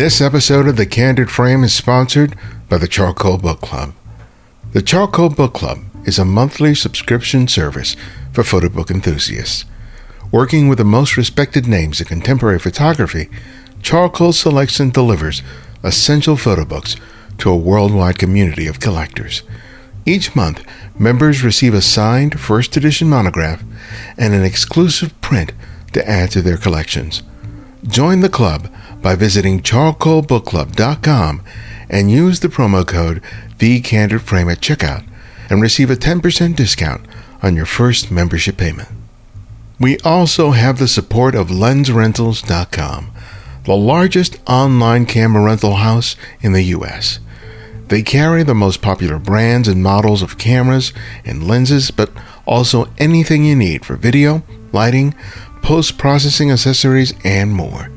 This 0.00 0.22
episode 0.22 0.66
of 0.66 0.78
The 0.78 0.86
Candid 0.86 1.30
Frame 1.30 1.62
is 1.62 1.74
sponsored 1.74 2.34
by 2.70 2.78
the 2.78 2.88
Charcoal 2.88 3.36
Book 3.36 3.60
Club. 3.60 3.92
The 4.72 4.80
Charcoal 4.80 5.28
Book 5.28 5.52
Club 5.52 5.80
is 6.06 6.18
a 6.18 6.24
monthly 6.24 6.74
subscription 6.74 7.46
service 7.48 7.96
for 8.32 8.42
photo 8.42 8.70
book 8.70 8.90
enthusiasts. 8.90 9.66
Working 10.32 10.68
with 10.68 10.78
the 10.78 10.84
most 10.86 11.18
respected 11.18 11.68
names 11.68 12.00
in 12.00 12.06
contemporary 12.06 12.58
photography, 12.58 13.28
Charcoal 13.82 14.32
selects 14.32 14.80
and 14.80 14.90
delivers 14.90 15.42
essential 15.82 16.38
photo 16.38 16.64
books 16.64 16.96
to 17.36 17.50
a 17.50 17.56
worldwide 17.58 18.18
community 18.18 18.66
of 18.66 18.80
collectors. 18.80 19.42
Each 20.06 20.34
month, 20.34 20.64
members 20.98 21.44
receive 21.44 21.74
a 21.74 21.82
signed 21.82 22.40
first 22.40 22.74
edition 22.74 23.10
monograph 23.10 23.62
and 24.16 24.32
an 24.32 24.44
exclusive 24.44 25.20
print 25.20 25.52
to 25.92 26.08
add 26.08 26.30
to 26.30 26.40
their 26.40 26.56
collections. 26.56 27.22
Join 27.86 28.20
the 28.20 28.28
club 28.28 28.70
by 29.02 29.14
visiting 29.14 29.60
charcoalbookclub.com 29.60 31.42
and 31.88 32.10
use 32.10 32.40
the 32.40 32.48
promo 32.48 32.86
code 32.86 33.22
TheCandidFrame 33.58 34.52
at 34.52 34.60
checkout 34.60 35.04
and 35.50 35.60
receive 35.60 35.90
a 35.90 35.96
10% 35.96 36.54
discount 36.56 37.04
on 37.42 37.56
your 37.56 37.66
first 37.66 38.10
membership 38.10 38.56
payment. 38.56 38.88
We 39.78 39.98
also 40.00 40.50
have 40.50 40.78
the 40.78 40.88
support 40.88 41.34
of 41.34 41.48
LensRentals.com, 41.48 43.10
the 43.64 43.76
largest 43.76 44.38
online 44.46 45.06
camera 45.06 45.42
rental 45.42 45.76
house 45.76 46.16
in 46.40 46.52
the 46.52 46.62
U.S. 46.62 47.18
They 47.88 48.02
carry 48.02 48.42
the 48.42 48.54
most 48.54 48.82
popular 48.82 49.18
brands 49.18 49.66
and 49.66 49.82
models 49.82 50.22
of 50.22 50.38
cameras 50.38 50.92
and 51.24 51.48
lenses, 51.48 51.90
but 51.90 52.10
also 52.46 52.88
anything 52.98 53.44
you 53.44 53.56
need 53.56 53.84
for 53.84 53.96
video, 53.96 54.42
lighting, 54.72 55.14
post 55.62 55.98
processing 55.98 56.50
accessories, 56.50 57.14
and 57.24 57.52
more. 57.52 57.90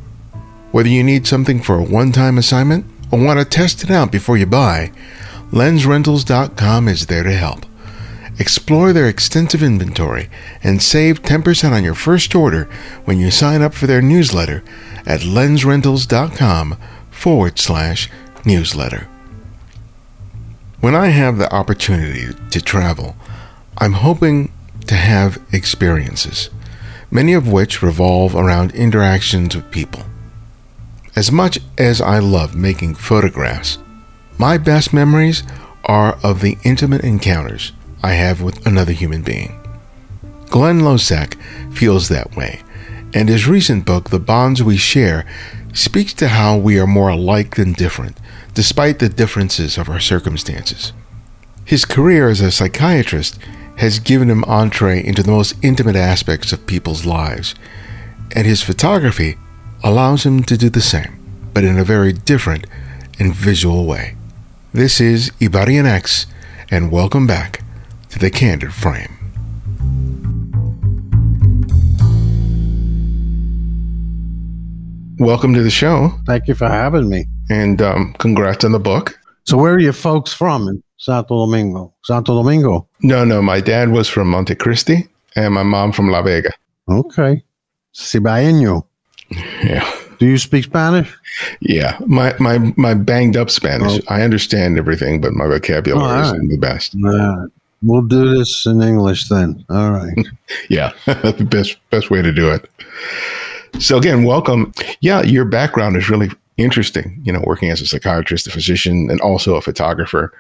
Whether 0.74 0.90
you 0.90 1.04
need 1.04 1.28
something 1.28 1.62
for 1.62 1.78
a 1.78 1.84
one 1.84 2.12
time 2.12 2.40
assignment 2.40 2.88
or 3.12 3.24
want 3.24 3.38
to 3.38 3.46
test 3.46 3.84
it 3.84 3.92
out 3.92 4.12
before 4.12 4.38
you 4.38 4.48
buy, 4.48 4.92
LensRentals.com 5.52 6.88
is 6.88 7.06
there 7.06 7.22
to 7.22 7.32
help. 7.32 7.68
Explore 8.40 8.92
their 8.92 9.08
extensive 9.08 9.62
inventory 9.62 10.32
and 10.64 10.82
save 10.82 11.22
10% 11.22 11.74
on 11.74 11.84
your 11.84 11.94
first 11.94 12.34
order 12.34 12.64
when 13.06 13.20
you 13.20 13.30
sign 13.30 13.62
up 13.62 13.76
for 13.76 13.86
their 13.86 14.02
newsletter 14.02 14.64
at 15.06 15.22
lensrentals.com 15.22 16.78
forward 17.12 17.60
slash 17.60 18.10
newsletter. 18.44 19.08
When 20.80 20.96
I 20.96 21.10
have 21.10 21.38
the 21.38 21.54
opportunity 21.54 22.34
to 22.50 22.62
travel, 22.62 23.16
I'm 23.78 23.94
hoping 23.94 24.52
to 24.88 24.96
have 24.96 25.40
experiences, 25.52 26.50
many 27.12 27.34
of 27.34 27.48
which 27.48 27.84
revolve 27.84 28.36
around 28.36 28.74
interactions 28.74 29.56
with 29.56 29.70
people. 29.70 30.06
As 31.16 31.32
much 31.32 31.60
as 31.78 32.02
I 32.02 32.18
love 32.18 32.56
making 32.56 32.96
photographs, 32.96 33.78
my 34.40 34.58
best 34.58 34.94
memories 34.94 35.44
are 35.86 36.18
of 36.24 36.42
the 36.42 36.58
intimate 36.64 37.04
encounters 37.04 37.72
I 38.02 38.14
have 38.14 38.42
with 38.42 38.66
another 38.66 38.94
human 38.94 39.22
being. 39.22 39.60
Glenn 40.48 40.80
Losack 40.80 41.36
feels 41.72 42.10
that 42.10 42.36
way, 42.36 42.62
and 43.14 43.30
his 43.30 43.48
recent 43.48 43.86
book, 43.86 44.10
The 44.10 44.20
Bonds 44.20 44.64
We 44.64 44.76
Share, 44.76 45.24
speaks 45.72 46.14
to 46.16 46.30
how 46.30 46.58
we 46.58 46.80
are 46.80 46.88
more 46.88 47.10
alike 47.10 47.58
than 47.58 47.74
different, 47.74 48.18
despite 48.56 48.98
the 48.98 49.10
differences 49.10 49.78
of 49.78 49.90
our 49.90 50.00
circumstances. 50.00 50.94
His 51.64 51.86
career 51.86 52.28
as 52.30 52.42
a 52.42 52.52
psychiatrist 52.52 53.38
has 53.78 54.00
given 54.00 54.32
him 54.32 54.44
entree 54.46 55.04
into 55.04 55.22
the 55.22 55.32
most 55.32 55.56
intimate 55.62 55.96
aspects 55.96 56.52
of 56.52 56.66
people's 56.66 57.06
lives, 57.06 57.54
and 58.36 58.48
his 58.48 58.64
photography 58.64 59.38
allows 59.84 60.26
him 60.26 60.44
to 60.44 60.58
do 60.58 60.70
the 60.70 60.82
same, 60.82 61.18
but 61.54 61.64
in 61.64 61.78
a 61.78 61.84
very 61.84 62.14
different 62.14 62.66
and 63.20 63.34
visual 63.34 63.86
way. 63.86 64.16
This 64.74 65.00
is 65.00 65.30
Ibarionex, 65.40 66.26
and 66.72 66.92
welcome 66.92 67.28
back 67.28 67.62
to 68.10 68.20
the 68.20 68.30
Candid 68.32 68.74
Frame. 68.74 69.20
Welcome 75.20 75.54
to 75.54 75.62
the 75.64 75.70
show, 75.70 76.12
Thank 76.26 76.48
you 76.48 76.56
for 76.56 76.68
having 76.68 77.08
me. 77.08 77.26
and 77.50 77.82
um, 77.82 78.14
congrats 78.20 78.66
on 78.66 78.72
the 78.72 78.80
book. 78.80 79.20
So, 79.46 79.58
where 79.58 79.74
are 79.74 79.80
you 79.80 79.92
folks 79.94 80.34
from 80.34 80.68
in 80.68 80.82
Santo 80.98 81.46
Domingo? 81.46 81.94
Santo 82.04 82.36
Domingo. 82.36 82.88
No, 83.02 83.24
no, 83.24 83.42
my 83.42 83.62
dad 83.62 83.90
was 83.90 84.10
from 84.10 84.30
Monte 84.30 84.56
Cristi, 84.56 85.08
and 85.36 85.54
my 85.54 85.64
mom 85.64 85.92
from 85.92 86.10
La 86.10 86.22
Vega. 86.22 86.52
Okay. 86.90 87.44
Cibaeño. 87.94 88.86
Yeah. 89.64 89.90
Do 90.20 90.26
you 90.26 90.38
speak 90.38 90.66
Spanish? 90.66 91.14
Yeah, 91.60 91.98
my 92.06 92.36
my 92.40 92.74
my 92.78 92.94
banged 92.94 93.36
up 93.36 93.50
Spanish. 93.50 94.00
Oh. 94.00 94.14
I 94.14 94.22
understand 94.22 94.78
everything, 94.78 95.20
but 95.20 95.34
my 95.34 95.48
vocabulary 95.48 96.08
right. 96.08 96.26
isn't 96.26 96.48
the 96.48 96.58
best. 96.58 96.96
All 96.96 97.18
right. 97.18 97.50
We'll 97.82 98.04
do 98.04 98.38
this 98.38 98.66
in 98.66 98.82
English 98.82 99.28
then. 99.28 99.66
All 99.70 99.92
right. 99.92 100.18
Yeah, 100.70 100.94
the 101.06 101.48
best 101.50 101.78
best 101.90 102.10
way 102.10 102.22
to 102.22 102.32
do 102.32 102.50
it. 102.50 102.70
So 103.80 103.98
again, 103.98 104.24
welcome. 104.24 104.72
Yeah, 105.02 105.24
your 105.24 105.46
background 105.46 105.98
is 105.98 106.10
really 106.10 106.30
interesting. 106.58 107.20
You 107.24 107.34
know, 107.34 107.44
working 107.46 107.70
as 107.70 107.82
a 107.82 107.88
psychiatrist, 107.88 108.48
a 108.48 108.52
physician, 108.52 109.10
and 109.10 109.20
also 109.20 109.56
a 109.56 109.62
photographer, 109.62 110.32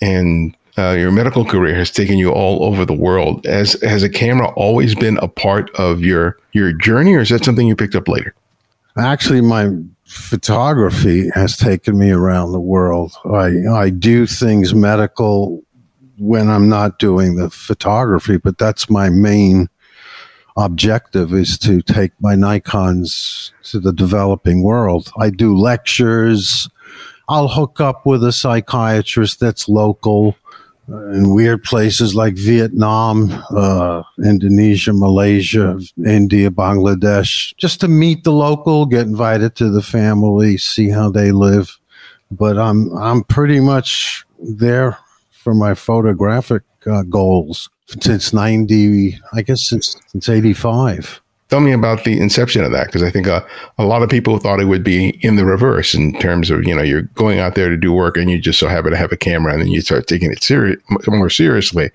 and 0.00 0.56
uh, 0.80 0.92
your 0.92 1.12
medical 1.12 1.44
career 1.44 1.74
has 1.74 1.90
taken 1.90 2.16
you 2.16 2.32
all 2.32 2.64
over 2.64 2.84
the 2.84 2.94
world. 2.94 3.44
Has 3.44 3.74
has 3.82 4.02
a 4.02 4.08
camera 4.08 4.48
always 4.54 4.94
been 4.94 5.18
a 5.18 5.28
part 5.28 5.70
of 5.76 6.00
your 6.00 6.38
your 6.52 6.72
journey, 6.72 7.14
or 7.14 7.20
is 7.20 7.28
that 7.28 7.44
something 7.44 7.66
you 7.66 7.76
picked 7.76 7.94
up 7.94 8.08
later? 8.08 8.34
Actually, 8.96 9.40
my 9.40 9.70
photography 10.04 11.30
has 11.34 11.56
taken 11.56 11.98
me 11.98 12.10
around 12.10 12.52
the 12.52 12.60
world. 12.60 13.12
I, 13.24 13.52
I 13.72 13.90
do 13.90 14.26
things 14.26 14.74
medical 14.74 15.62
when 16.18 16.50
I'm 16.50 16.68
not 16.68 16.98
doing 16.98 17.36
the 17.36 17.48
photography, 17.48 18.36
but 18.36 18.58
that's 18.58 18.90
my 18.90 19.08
main 19.08 19.68
objective 20.56 21.32
is 21.32 21.56
to 21.58 21.80
take 21.80 22.12
my 22.20 22.34
Nikons 22.34 23.52
to 23.70 23.78
the 23.78 23.92
developing 23.92 24.62
world. 24.62 25.10
I 25.18 25.30
do 25.30 25.56
lectures. 25.56 26.68
I'll 27.28 27.48
hook 27.48 27.80
up 27.80 28.04
with 28.04 28.24
a 28.24 28.32
psychiatrist 28.32 29.38
that's 29.38 29.68
local 29.68 30.36
in 31.12 31.34
weird 31.34 31.62
places 31.62 32.14
like 32.14 32.34
Vietnam, 32.34 33.30
uh, 33.56 34.02
Indonesia, 34.24 34.92
Malaysia, 34.92 35.78
India, 36.04 36.50
Bangladesh, 36.50 37.54
just 37.56 37.80
to 37.80 37.88
meet 37.88 38.24
the 38.24 38.32
local, 38.32 38.86
get 38.86 39.06
invited 39.06 39.54
to 39.56 39.70
the 39.70 39.82
family, 39.82 40.56
see 40.58 40.88
how 40.88 41.10
they 41.10 41.32
live. 41.32 41.78
But 42.30 42.58
I'm 42.58 42.96
I'm 42.96 43.24
pretty 43.24 43.60
much 43.60 44.24
there 44.38 44.98
for 45.30 45.54
my 45.54 45.74
photographic 45.74 46.62
uh, 46.86 47.02
goals 47.02 47.68
since 48.00 48.32
ninety, 48.32 49.18
I 49.32 49.42
guess 49.42 49.68
since 49.68 49.96
since 50.08 50.28
eighty 50.28 50.54
five. 50.54 51.20
Tell 51.50 51.60
me 51.60 51.72
about 51.72 52.04
the 52.04 52.20
inception 52.20 52.64
of 52.64 52.70
that, 52.70 52.86
because 52.86 53.02
I 53.02 53.10
think 53.10 53.26
uh, 53.26 53.44
a 53.76 53.84
lot 53.84 54.02
of 54.02 54.08
people 54.08 54.38
thought 54.38 54.60
it 54.60 54.66
would 54.66 54.84
be 54.84 55.18
in 55.20 55.34
the 55.34 55.44
reverse 55.44 55.94
in 55.94 56.16
terms 56.20 56.48
of 56.48 56.64
you 56.64 56.74
know 56.74 56.82
you're 56.82 57.02
going 57.02 57.40
out 57.40 57.56
there 57.56 57.68
to 57.68 57.76
do 57.76 57.92
work 57.92 58.16
and 58.16 58.30
you 58.30 58.38
just 58.38 58.60
so 58.60 58.68
happen 58.68 58.92
to 58.92 58.96
have 58.96 59.10
a 59.10 59.16
camera 59.16 59.52
and 59.52 59.62
then 59.62 59.68
you 59.68 59.80
start 59.80 60.06
taking 60.06 60.30
it 60.30 60.42
serious 60.44 60.80
more 61.08 61.28
seriously. 61.28 61.90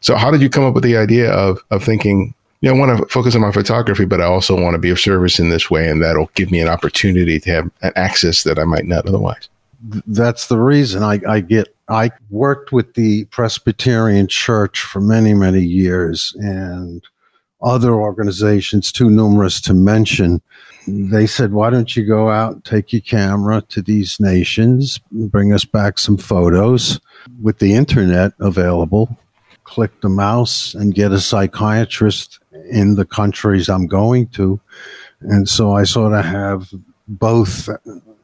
So 0.00 0.16
how 0.16 0.30
did 0.30 0.40
you 0.40 0.48
come 0.48 0.64
up 0.64 0.72
with 0.72 0.84
the 0.84 0.96
idea 0.96 1.30
of 1.30 1.62
of 1.70 1.84
thinking? 1.84 2.34
You 2.62 2.70
know, 2.70 2.76
I 2.76 2.86
want 2.86 2.98
to 2.98 3.06
focus 3.12 3.34
on 3.34 3.42
my 3.42 3.52
photography, 3.52 4.06
but 4.06 4.22
I 4.22 4.24
also 4.24 4.58
want 4.58 4.72
to 4.72 4.78
be 4.78 4.88
of 4.88 4.98
service 4.98 5.38
in 5.38 5.50
this 5.50 5.70
way, 5.70 5.86
and 5.86 6.02
that'll 6.02 6.30
give 6.34 6.50
me 6.50 6.60
an 6.60 6.68
opportunity 6.68 7.38
to 7.40 7.50
have 7.50 7.70
an 7.82 7.92
access 7.94 8.44
that 8.44 8.58
I 8.58 8.64
might 8.64 8.86
not 8.86 9.06
otherwise. 9.06 9.50
that's 10.06 10.46
the 10.48 10.58
reason 10.58 11.02
I, 11.02 11.20
I 11.28 11.40
get 11.40 11.74
I 11.88 12.10
worked 12.30 12.72
with 12.72 12.94
the 12.94 13.26
Presbyterian 13.26 14.28
Church 14.28 14.80
for 14.80 15.00
many, 15.00 15.34
many 15.34 15.60
years 15.60 16.34
and 16.38 17.02
other 17.64 17.94
organizations 17.94 18.92
too 18.92 19.10
numerous 19.10 19.60
to 19.62 19.74
mention. 19.74 20.40
Mm-hmm. 20.86 21.10
They 21.10 21.26
said, 21.26 21.52
why 21.52 21.70
don't 21.70 21.96
you 21.96 22.06
go 22.06 22.30
out, 22.30 22.64
take 22.64 22.92
your 22.92 23.02
camera 23.02 23.62
to 23.70 23.82
these 23.82 24.20
nations, 24.20 25.00
bring 25.10 25.52
us 25.52 25.64
back 25.64 25.98
some 25.98 26.18
photos 26.18 27.00
with 27.42 27.58
the 27.58 27.74
internet 27.74 28.32
available, 28.38 29.16
click 29.64 30.00
the 30.02 30.08
mouse 30.08 30.74
and 30.74 30.94
get 30.94 31.10
a 31.12 31.20
psychiatrist 31.20 32.38
in 32.70 32.94
the 32.94 33.04
countries 33.04 33.68
I'm 33.68 33.86
going 33.86 34.28
to. 34.28 34.60
And 35.20 35.48
so 35.48 35.72
I 35.72 35.84
sort 35.84 36.12
of 36.12 36.24
have 36.24 36.70
both 37.08 37.68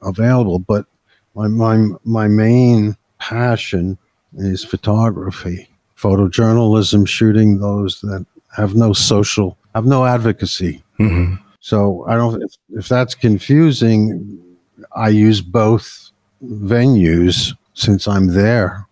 available, 0.02 0.58
but 0.58 0.86
my 1.34 1.48
my 1.48 1.88
my 2.04 2.28
main 2.28 2.96
passion 3.18 3.96
is 4.34 4.64
photography, 4.64 5.68
photojournalism, 5.96 7.06
shooting 7.06 7.60
those 7.60 8.00
that 8.02 8.26
have 8.56 8.74
no 8.74 8.92
social, 8.92 9.56
I 9.74 9.78
have 9.78 9.86
no 9.86 10.04
advocacy. 10.04 10.82
hmm 10.98 11.34
So 11.60 12.04
I 12.08 12.16
don't. 12.16 12.42
If, 12.42 12.52
if 12.70 12.88
that's 12.88 13.14
confusing, 13.14 14.38
I 14.96 15.08
use 15.08 15.40
both 15.40 16.10
venues 16.44 17.54
since 17.74 18.08
I'm 18.08 18.28
there 18.28 18.86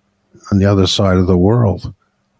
on 0.52 0.58
the 0.58 0.66
other 0.66 0.86
side 0.86 1.16
of 1.16 1.26
the 1.26 1.36
world. 1.36 1.92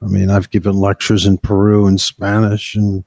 I 0.03 0.06
mean, 0.06 0.31
I've 0.31 0.50
given 0.50 0.79
lectures 0.79 1.26
in 1.26 1.38
Peru 1.38 1.87
in 1.88 1.99
Spanish 1.99 2.75
and 2.76 3.05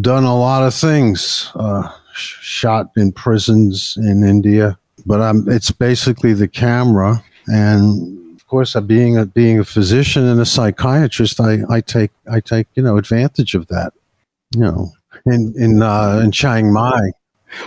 done 0.00 0.24
a 0.24 0.36
lot 0.36 0.66
of 0.66 0.74
things. 0.74 1.50
Uh, 1.54 1.88
sh- 2.14 2.36
shot 2.40 2.90
in 2.96 3.12
prisons 3.12 3.96
in 3.98 4.24
India. 4.24 4.78
But 5.06 5.20
I'm, 5.20 5.48
it's 5.48 5.70
basically 5.70 6.32
the 6.32 6.48
camera. 6.48 7.22
And 7.46 8.18
course, 8.52 8.76
uh, 8.76 8.82
being 8.82 9.16
a, 9.16 9.24
being 9.24 9.58
a 9.58 9.64
physician 9.64 10.24
and 10.28 10.38
a 10.38 10.44
psychiatrist, 10.44 11.40
I, 11.40 11.60
I 11.70 11.80
take, 11.80 12.10
I 12.30 12.40
take, 12.40 12.66
you 12.74 12.82
know, 12.82 12.98
advantage 12.98 13.54
of 13.54 13.66
that, 13.68 13.94
you 14.54 14.60
know, 14.60 14.92
in, 15.24 15.54
in, 15.56 15.82
uh, 15.82 16.20
in 16.22 16.32
Chiang 16.32 16.70
Mai. 16.70 17.12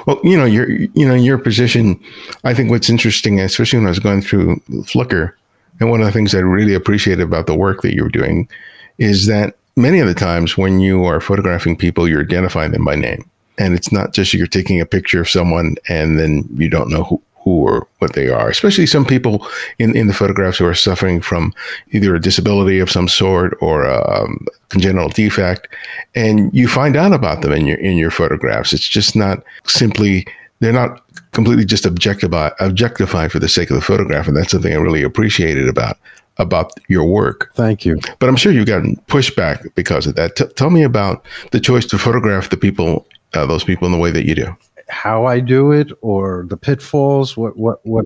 Well, 0.06 0.20
you 0.24 0.38
know, 0.38 0.46
your 0.46 0.68
you 0.70 1.08
know 1.08 1.14
your 1.14 1.38
position. 1.38 2.00
I 2.44 2.56
think 2.56 2.72
what's 2.72 2.90
interesting, 2.90 3.40
especially 3.40 3.78
when 3.78 3.86
I 3.86 3.90
was 3.90 4.00
going 4.00 4.22
through 4.22 4.56
Flickr, 4.92 5.34
and 5.80 5.92
one 5.92 6.02
of 6.02 6.08
the 6.08 6.12
things 6.12 6.34
I 6.34 6.40
really 6.40 6.74
appreciated 6.74 7.22
about 7.22 7.46
the 7.46 7.56
work 7.56 7.84
that 7.84 7.94
you 7.94 8.02
were 8.02 8.10
doing, 8.10 8.50
is 8.98 9.28
that 9.28 9.56
many 9.76 10.00
of 10.00 10.08
the 10.08 10.16
times 10.16 10.58
when 10.58 10.80
you 10.80 11.06
are 11.06 11.22
photographing 11.22 11.78
people, 11.78 12.10
you're 12.10 12.24
identifying 12.24 12.72
them 12.72 12.84
by 12.84 12.96
name, 12.96 13.30
and 13.60 13.76
it's 13.76 13.92
not 13.92 14.12
just 14.12 14.34
you're 14.34 14.48
taking 14.48 14.82
a 14.82 14.88
picture 14.88 15.22
of 15.22 15.30
someone 15.30 15.76
and 15.88 16.18
then 16.18 16.50
you 16.56 16.68
don't 16.68 16.90
know 16.90 17.04
who 17.04 17.22
who 17.46 17.62
or 17.62 17.88
what 18.00 18.14
they 18.14 18.28
are, 18.28 18.50
especially 18.50 18.86
some 18.86 19.06
people 19.06 19.48
in, 19.80 19.96
in 19.96 20.08
the 20.08 20.14
photographs 20.14 20.58
who 20.58 20.66
are 20.66 20.74
suffering 20.74 21.22
from 21.22 21.54
either 21.92 22.14
a 22.14 22.20
disability 22.20 22.80
of 22.80 22.92
some 22.92 23.08
sort 23.08 23.56
or 23.62 23.84
a 23.84 24.04
um, 24.12 24.46
congenital 24.70 25.10
defect. 25.10 25.68
And 26.16 26.54
you 26.54 26.68
find 26.68 26.98
out 26.98 27.14
about 27.14 27.42
them 27.42 27.54
in 27.54 27.68
your, 27.68 27.78
in 27.78 27.98
your 27.98 28.12
photographs. 28.12 28.74
It's 28.74 28.90
just 28.90 29.16
not 29.16 29.44
simply, 29.66 30.28
they're 30.60 30.74
not 30.74 31.04
completely 31.32 31.66
just 31.66 31.86
objectified, 31.86 32.54
objectified 32.60 33.32
for 33.32 33.40
the 33.40 33.48
sake 33.48 33.70
of 33.70 33.76
the 33.76 33.82
photograph. 33.82 34.28
And 34.28 34.36
that's 34.36 34.52
something 34.52 34.74
I 34.74 34.78
really 34.78 35.04
appreciated 35.04 35.70
about 35.70 35.98
about 36.38 36.74
your 36.90 37.06
work. 37.06 37.50
Thank 37.56 37.86
you. 37.86 37.98
But 38.20 38.28
I'm 38.28 38.36
sure 38.36 38.52
you've 38.52 38.66
gotten 38.66 38.98
pushback 39.08 39.74
because 39.76 40.06
of 40.06 40.16
that. 40.16 40.36
T- 40.36 40.44
tell 40.58 40.70
me 40.70 40.84
about 40.84 41.26
the 41.52 41.62
choice 41.62 41.86
to 41.86 41.98
photograph 41.98 42.50
the 42.50 42.58
people, 42.58 43.08
uh, 43.34 43.46
those 43.46 43.64
people 43.64 43.86
in 43.86 43.94
the 43.94 43.98
way 43.98 44.12
that 44.12 44.26
you 44.26 44.36
do 44.36 44.54
how 44.90 45.26
I 45.26 45.40
do 45.40 45.72
it 45.72 45.92
or 46.02 46.46
the 46.50 46.58
pitfalls? 46.58 47.36
What 47.38 47.58
what 47.58 47.86
what? 47.86 48.06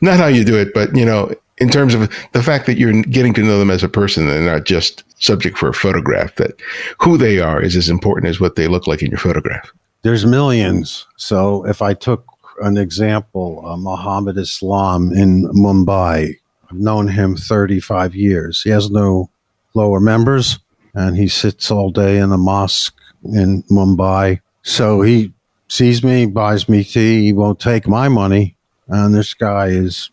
Not 0.00 0.18
how 0.18 0.26
you 0.26 0.44
do 0.44 0.56
it, 0.56 0.72
but 0.74 0.94
you 0.94 1.04
know, 1.04 1.34
in 1.58 1.68
terms 1.68 1.94
of 1.94 2.10
the 2.32 2.42
fact 2.42 2.66
that 2.66 2.78
you're 2.78 3.02
getting 3.02 3.34
to 3.34 3.42
know 3.42 3.58
them 3.58 3.70
as 3.70 3.82
a 3.82 3.88
person 3.88 4.28
and 4.28 4.46
not 4.46 4.64
just 4.64 5.04
subject 5.20 5.58
for 5.58 5.68
a 5.68 5.74
photograph. 5.74 6.34
That 6.36 6.60
who 6.98 7.16
they 7.16 7.38
are 7.38 7.62
is 7.62 7.76
as 7.76 7.88
important 7.88 8.28
as 8.28 8.40
what 8.40 8.56
they 8.56 8.66
look 8.66 8.86
like 8.86 9.02
in 9.02 9.10
your 9.10 9.18
photograph. 9.18 9.70
There's 10.02 10.26
millions. 10.26 11.06
So 11.16 11.64
if 11.66 11.82
I 11.82 11.94
took 11.94 12.24
an 12.62 12.76
example, 12.76 13.62
uh, 13.64 13.76
Muhammad 13.76 14.36
Islam 14.38 15.12
in 15.12 15.44
Mumbai, 15.52 16.34
I've 16.70 16.78
known 16.78 17.08
him 17.08 17.36
35 17.36 18.14
years. 18.14 18.62
He 18.62 18.70
has 18.70 18.90
no 18.90 19.30
lower 19.74 20.00
members, 20.00 20.58
and 20.94 21.16
he 21.16 21.28
sits 21.28 21.70
all 21.70 21.90
day 21.90 22.18
in 22.18 22.32
a 22.32 22.38
mosque 22.38 22.96
in 23.24 23.62
Mumbai. 23.64 24.40
So 24.62 25.02
he 25.02 25.32
sees 25.70 26.02
me, 26.02 26.26
buys 26.26 26.68
me 26.68 26.84
tea. 26.84 27.22
He 27.22 27.32
won't 27.32 27.60
take 27.60 27.86
my 27.86 28.08
money. 28.08 28.56
And 28.88 29.14
this 29.14 29.34
guy 29.34 29.68
is 29.68 30.10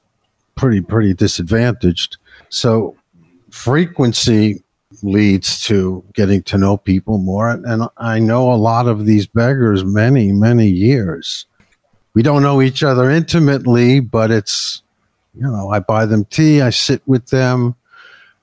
pretty, 0.56 0.82
pretty 0.82 1.14
disadvantaged. 1.14 2.18
So 2.50 2.96
frequency 3.50 4.64
leads 5.02 5.62
to 5.64 6.04
getting 6.14 6.44
to 6.44 6.58
know 6.58 6.78
people 6.78 7.18
more. 7.18 7.50
And 7.50 7.90
I 7.98 8.20
know 8.20 8.52
a 8.52 8.56
lot 8.56 8.88
of 8.88 9.06
these 9.06 9.26
beggars 9.26 9.84
many, 9.84 10.32
many 10.32 10.68
years. 10.68 11.46
We 12.14 12.22
don't 12.22 12.44
know 12.44 12.62
each 12.62 12.84
other 12.84 13.10
intimately, 13.10 14.00
but 14.00 14.32
it's, 14.32 14.82
you 15.36 15.42
know, 15.42 15.70
I 15.70 15.80
buy 15.80 16.06
them 16.06 16.26
tea, 16.26 16.62
I 16.62 16.70
sit 16.70 17.02
with 17.06 17.28
them. 17.28 17.76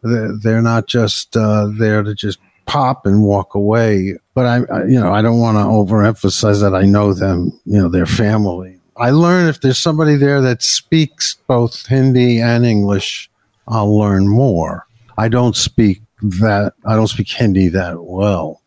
They're, 0.02 0.62
not 0.62 0.87
just 0.87 1.34
uh, 1.37 1.69
there 1.78 2.02
to 2.02 2.14
just 2.14 2.38
pop 2.66 3.06
and 3.06 3.22
walk 3.22 3.55
away. 3.55 4.16
But 4.34 4.46
I, 4.46 4.56
I 4.72 4.84
you 4.84 4.99
know, 4.99 5.12
I 5.12 5.22
don't 5.22 5.40
want 5.40 5.56
to 5.56 5.62
overemphasize 5.62 6.61
that 6.61 6.75
I 6.75 6.82
know 6.82 7.12
them, 7.12 7.58
you 7.64 7.78
know, 7.78 7.88
their 7.88 8.06
family. 8.06 8.78
I 8.96 9.11
learn 9.11 9.49
if 9.49 9.61
there's 9.61 9.78
somebody 9.78 10.16
there 10.16 10.40
that 10.40 10.62
speaks 10.62 11.34
both 11.49 11.87
Hindi 11.87 12.40
and 12.40 12.64
English, 12.64 13.28
I'll 13.66 13.99
learn 13.99 14.28
more. 14.28 14.87
I 15.19 15.28
don't 15.28 15.56
speak 15.56 16.02
that, 16.22 16.75
I 16.84 16.94
don't 16.94 17.08
speak 17.08 17.28
Hindi 17.28 17.69
that 17.69 18.02
well. 18.05 18.61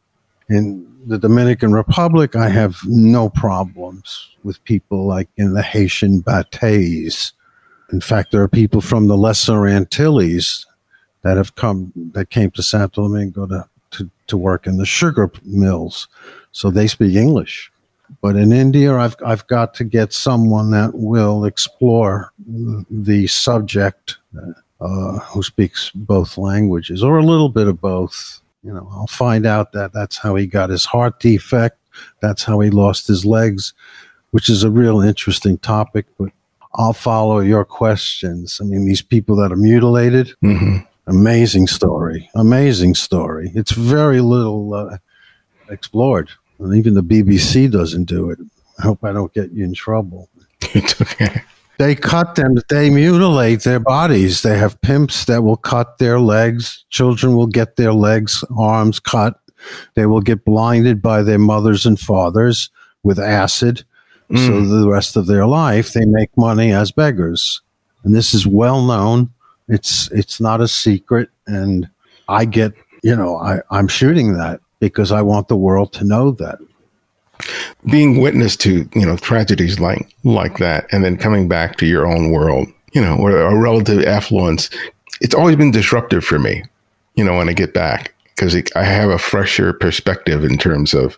In 0.50 0.86
the 1.06 1.18
Dominican 1.18 1.72
Republic, 1.72 2.36
I 2.36 2.50
have 2.50 2.78
no 2.86 3.30
problems 3.30 4.30
with 4.44 4.64
people 4.66 5.08
like 5.08 5.30
in 5.38 5.54
the 5.54 5.62
Haitian 5.62 6.22
bateyes. 6.22 7.32
In 7.94 8.02
fact, 8.02 8.32
there 8.32 8.42
are 8.42 8.50
people 8.50 8.82
from 8.82 9.08
the 9.08 9.18
Lesser 9.18 9.66
Antilles 9.66 10.66
that 11.22 11.38
have 11.38 11.56
come, 11.56 11.94
that 12.14 12.30
came 12.30 12.52
to 12.52 12.64
Santo 12.64 13.04
Domingo 13.04 13.46
to 13.48 13.66
to, 14.28 14.38
work 14.38 14.68
in 14.68 14.78
the 14.78 14.86
sugar 14.86 15.32
mills. 15.44 16.08
So 16.52 16.70
they 16.70 16.88
speak 16.88 17.16
English. 17.16 17.72
But 18.22 18.36
in 18.36 18.54
India, 18.54 18.96
I've, 18.96 19.16
I've 19.26 19.46
got 19.48 19.74
to 19.76 19.84
get 19.84 20.14
someone 20.14 20.72
that 20.72 20.92
will 20.94 21.44
explore 21.46 22.32
the 22.90 23.28
subject 23.28 24.18
uh, 24.80 25.20
who 25.20 25.44
speaks 25.44 25.92
both 25.94 26.38
languages 26.38 27.04
or 27.04 27.18
a 27.18 27.24
little 27.24 27.50
bit 27.50 27.68
of 27.68 27.82
both. 27.82 28.42
You 28.64 28.74
know, 28.74 28.88
I'll 28.92 29.08
find 29.08 29.46
out 29.46 29.72
that 29.74 29.94
that's 29.94 30.18
how 30.18 30.36
he 30.36 30.48
got 30.48 30.70
his 30.70 30.86
heart 30.86 31.20
defect. 31.20 31.80
That's 32.22 32.44
how 32.44 32.60
he 32.60 32.70
lost 32.70 33.08
his 33.08 33.26
legs, 33.26 33.74
which 34.32 34.50
is 34.50 34.64
a 34.64 34.72
real 34.72 35.02
interesting 35.02 35.58
topic. 35.58 36.06
But 36.18 36.32
I'll 36.76 36.94
follow 36.94 37.40
your 37.40 37.66
questions. 37.66 38.60
I 38.62 38.66
mean, 38.66 38.86
these 38.86 39.02
people 39.02 39.36
that 39.38 39.52
are 39.52 39.58
mutilated, 39.58 40.34
mm-hmm. 40.44 40.78
Amazing 41.07 41.68
story. 41.68 42.30
Amazing 42.36 42.95
story. 42.95 43.51
It's 43.56 43.71
very 43.71 44.19
little 44.19 44.74
uh, 44.74 44.98
explored. 45.69 46.30
And 46.59 46.75
even 46.75 46.94
the 46.95 47.04
BBC 47.04 47.71
doesn't 47.71 48.06
do 48.06 48.30
it. 48.30 48.39
I 48.80 48.83
hope 48.83 49.04
I 49.04 49.13
don't 49.13 49.33
get 49.33 49.51
you 49.51 49.63
in 49.63 49.74
trouble. 49.74 50.30
it's 50.62 51.00
okay. 51.01 51.42
They 51.77 51.94
cut 51.94 52.36
them, 52.36 52.56
they 52.69 52.89
mutilate 52.89 53.62
their 53.62 53.80
bodies. 53.80 54.42
They 54.42 54.57
have 54.57 54.81
pimps 54.81 55.25
that 55.25 55.44
will 55.44 55.57
cut 55.57 56.00
their 56.00 56.19
legs. 56.19 56.86
Children 56.89 57.36
will 57.36 57.48
get 57.48 57.75
their 57.75 57.94
legs, 57.94 58.44
arms 58.57 59.00
cut. 59.00 59.39
They 59.94 60.07
will 60.07 60.21
get 60.21 60.44
blinded 60.44 61.01
by 61.01 61.21
their 61.21 61.38
mothers 61.38 61.86
and 61.86 62.00
fathers 62.00 62.69
with 63.04 63.19
acid. 63.19 63.83
Mm. 64.31 64.48
So 64.48 64.80
the 64.80 64.89
rest 64.89 65.15
of 65.15 65.27
their 65.27 65.45
life, 65.45 65.94
they 65.94 66.06
make 66.06 66.36
money 66.36 66.71
as 66.71 66.92
beggars. 66.92 67.62
And 68.04 68.15
this 68.15 68.33
is 68.33 68.48
well 68.48 68.83
known. 68.83 69.31
It's 69.68 70.10
it's 70.12 70.40
not 70.40 70.62
a 70.62 70.68
secret, 70.68 71.30
and 71.46 71.90
I 72.30 72.46
get 72.46 72.74
you 73.04 73.16
know 73.16 73.38
I, 73.38 73.60
I'm 73.69 73.88
shooting 73.88 74.33
that 74.33 74.62
because 74.80 75.12
I 75.12 75.21
want 75.21 75.47
the 75.47 75.57
world 75.57 75.94
to 75.94 76.04
know 76.06 76.31
that. 76.31 76.59
Being 77.86 78.19
witness 78.21 78.56
to 78.57 78.90
you 78.94 79.06
know 79.06 79.18
tragedies 79.18 79.80
like 79.80 80.14
like 80.24 80.57
that, 80.57 80.88
and 80.92 81.04
then 81.04 81.18
coming 81.18 81.47
back 81.47 81.78
to 81.78 81.86
your 81.86 82.07
own 82.07 82.31
world, 82.31 82.68
you 82.94 83.02
know, 83.02 83.16
or 83.18 83.38
a 83.38 83.56
relative 83.56 84.04
affluence, 84.06 84.69
it's 85.21 85.36
always 85.36 85.56
been 85.56 85.71
disruptive 85.71 86.24
for 86.24 86.40
me. 86.40 86.64
You 87.16 87.24
know, 87.24 87.38
when 87.38 87.50
I 87.50 87.54
get 87.54 87.74
back 87.74 88.14
because 88.36 88.56
I 88.76 88.83
have 88.83 89.09
a 89.09 89.18
fresher 89.18 89.74
perspective 89.74 90.44
in 90.44 90.57
terms 90.57 90.94
of 90.94 91.18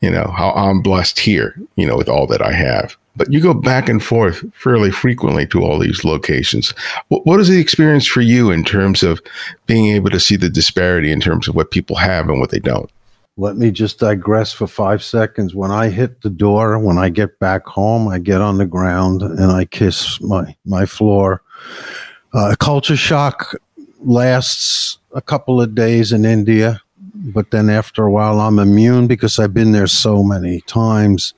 you 0.00 0.10
know 0.10 0.32
how 0.36 0.50
I'm 0.52 0.82
blessed 0.82 1.18
here, 1.18 1.54
you 1.76 1.86
know, 1.86 1.96
with 1.96 2.08
all 2.08 2.26
that 2.28 2.42
I 2.42 2.52
have 2.52 2.96
but 3.16 3.32
you 3.32 3.40
go 3.40 3.54
back 3.54 3.88
and 3.88 4.02
forth 4.02 4.44
fairly 4.54 4.90
frequently 4.90 5.46
to 5.46 5.62
all 5.62 5.78
these 5.78 6.04
locations. 6.04 6.74
What 7.08 7.40
is 7.40 7.48
the 7.48 7.60
experience 7.60 8.06
for 8.06 8.20
you 8.20 8.50
in 8.50 8.64
terms 8.64 9.02
of 9.02 9.20
being 9.66 9.94
able 9.94 10.10
to 10.10 10.20
see 10.20 10.36
the 10.36 10.48
disparity 10.48 11.12
in 11.12 11.20
terms 11.20 11.48
of 11.48 11.54
what 11.54 11.70
people 11.70 11.96
have 11.96 12.28
and 12.28 12.40
what 12.40 12.50
they 12.50 12.58
don't? 12.58 12.90
Let 13.36 13.56
me 13.56 13.72
just 13.72 13.98
digress 13.98 14.52
for 14.52 14.68
five 14.68 15.02
seconds. 15.02 15.54
When 15.54 15.72
I 15.72 15.88
hit 15.88 16.22
the 16.22 16.30
door, 16.30 16.78
when 16.78 16.98
I 16.98 17.08
get 17.08 17.40
back 17.40 17.66
home, 17.66 18.06
I 18.06 18.20
get 18.20 18.40
on 18.40 18.58
the 18.58 18.66
ground 18.66 19.22
and 19.22 19.50
I 19.50 19.64
kiss 19.64 20.20
my, 20.20 20.54
my 20.64 20.86
floor. 20.86 21.42
Uh, 22.32 22.54
culture 22.58 22.96
shock 22.96 23.56
lasts 24.00 24.98
a 25.14 25.20
couple 25.20 25.60
of 25.60 25.74
days 25.74 26.12
in 26.12 26.24
India, 26.24 26.80
but 27.14 27.50
then 27.50 27.70
after 27.70 28.04
a 28.04 28.10
while, 28.10 28.40
I'm 28.40 28.58
immune 28.58 29.06
because 29.06 29.38
I've 29.38 29.54
been 29.54 29.72
there 29.72 29.86
so 29.86 30.22
many 30.22 30.60
times. 30.62 31.34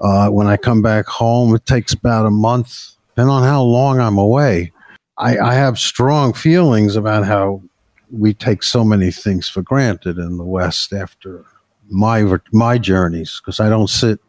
Uh, 0.00 0.28
when 0.28 0.46
I 0.46 0.56
come 0.56 0.82
back 0.82 1.06
home, 1.06 1.54
it 1.54 1.66
takes 1.66 1.92
about 1.92 2.26
a 2.26 2.30
month, 2.30 2.96
depending 3.10 3.32
on 3.32 3.42
how 3.42 3.62
long 3.62 4.00
I'm 4.00 4.18
away. 4.18 4.72
I, 5.18 5.38
I 5.38 5.54
have 5.54 5.78
strong 5.78 6.32
feelings 6.32 6.96
about 6.96 7.24
how 7.24 7.62
we 8.10 8.34
take 8.34 8.62
so 8.62 8.84
many 8.84 9.10
things 9.10 9.48
for 9.48 9.62
granted 9.62 10.18
in 10.18 10.36
the 10.36 10.44
West 10.44 10.92
after 10.92 11.44
my 11.88 12.38
my 12.52 12.78
journeys 12.78 13.40
because 13.40 13.60
I 13.60 13.68
don't 13.68 13.88
sit, 13.88 14.20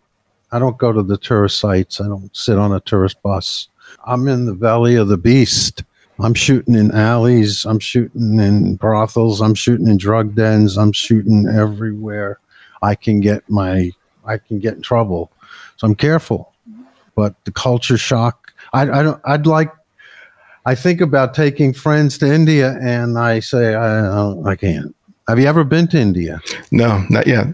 I 0.52 0.60
don't 0.60 0.78
go 0.78 0.92
to 0.92 1.02
the 1.02 1.18
tourist 1.18 1.60
sites, 1.60 2.00
I 2.00 2.08
don't 2.08 2.36
sit 2.36 2.58
on 2.58 2.72
a 2.72 2.80
tourist 2.80 3.22
bus. 3.24 3.70
I'm 4.06 4.28
in 4.28 4.46
the 4.46 4.54
valley 4.54 4.96
of 4.96 5.08
the 5.08 5.18
beast. 5.18 5.84
I'm 6.20 6.34
shooting 6.34 6.76
in 6.76 6.92
alleys, 6.92 7.66
I'm 7.66 7.80
shooting 7.80 8.40
in 8.40 8.76
brothels, 8.76 9.42
I'm 9.42 9.54
shooting 9.54 9.88
in 9.88 9.98
drug 9.98 10.34
dens, 10.34 10.78
I'm 10.78 10.94
shooting 10.94 11.46
everywhere 11.48 12.40
I 12.82 12.96
can 12.96 13.20
get 13.20 13.50
my 13.50 13.92
I 14.26 14.38
can 14.38 14.60
get 14.60 14.76
in 14.76 14.82
trouble. 14.82 15.32
So 15.78 15.88
I'm 15.88 15.96
careful. 15.96 16.54
But 17.16 17.36
the 17.46 17.52
culture 17.52 17.98
shock, 17.98 18.54
I, 18.74 18.82
I 18.82 19.04
don't, 19.04 19.22
I'd 19.26 19.48
like, 19.48 19.72
I 20.66 20.76
think 20.76 21.00
about 21.00 21.34
taking 21.34 21.74
friends 21.74 22.18
to 22.20 22.32
India 22.32 22.78
and 22.82 23.18
I 23.18 23.40
say, 23.40 23.76
I, 23.76 24.32
I 24.44 24.56
can't. 24.56 24.96
Have 25.28 25.40
you 25.40 25.48
ever 25.48 25.64
been 25.64 25.88
to 25.90 26.00
India? 26.00 26.42
No, 26.72 27.04
not 27.10 27.28
yet. 27.28 27.48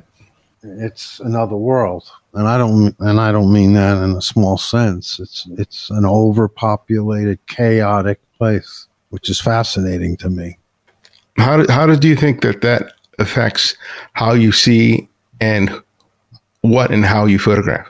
It's 0.63 1.19
another 1.19 1.55
world. 1.55 2.11
and 2.33 2.47
I 2.47 2.57
don't 2.57 2.95
and 2.99 3.19
I 3.19 3.31
don't 3.31 3.51
mean 3.51 3.73
that 3.73 4.01
in 4.03 4.11
a 4.11 4.21
small 4.21 4.57
sense. 4.57 5.19
It's 5.19 5.47
it's 5.57 5.89
an 5.89 6.05
overpopulated, 6.05 7.39
chaotic 7.47 8.19
place, 8.37 8.87
which 9.09 9.29
is 9.29 9.41
fascinating 9.41 10.17
to 10.17 10.29
me. 10.29 10.57
How 11.37 11.57
do, 11.57 11.71
how 11.71 11.87
do 11.87 12.07
you 12.07 12.15
think 12.15 12.41
that 12.41 12.61
that 12.61 12.93
affects 13.19 13.75
how 14.13 14.33
you 14.33 14.51
see 14.51 15.07
and 15.39 15.71
what 16.61 16.91
and 16.91 17.05
how 17.05 17.25
you 17.25 17.39
photograph? 17.39 17.87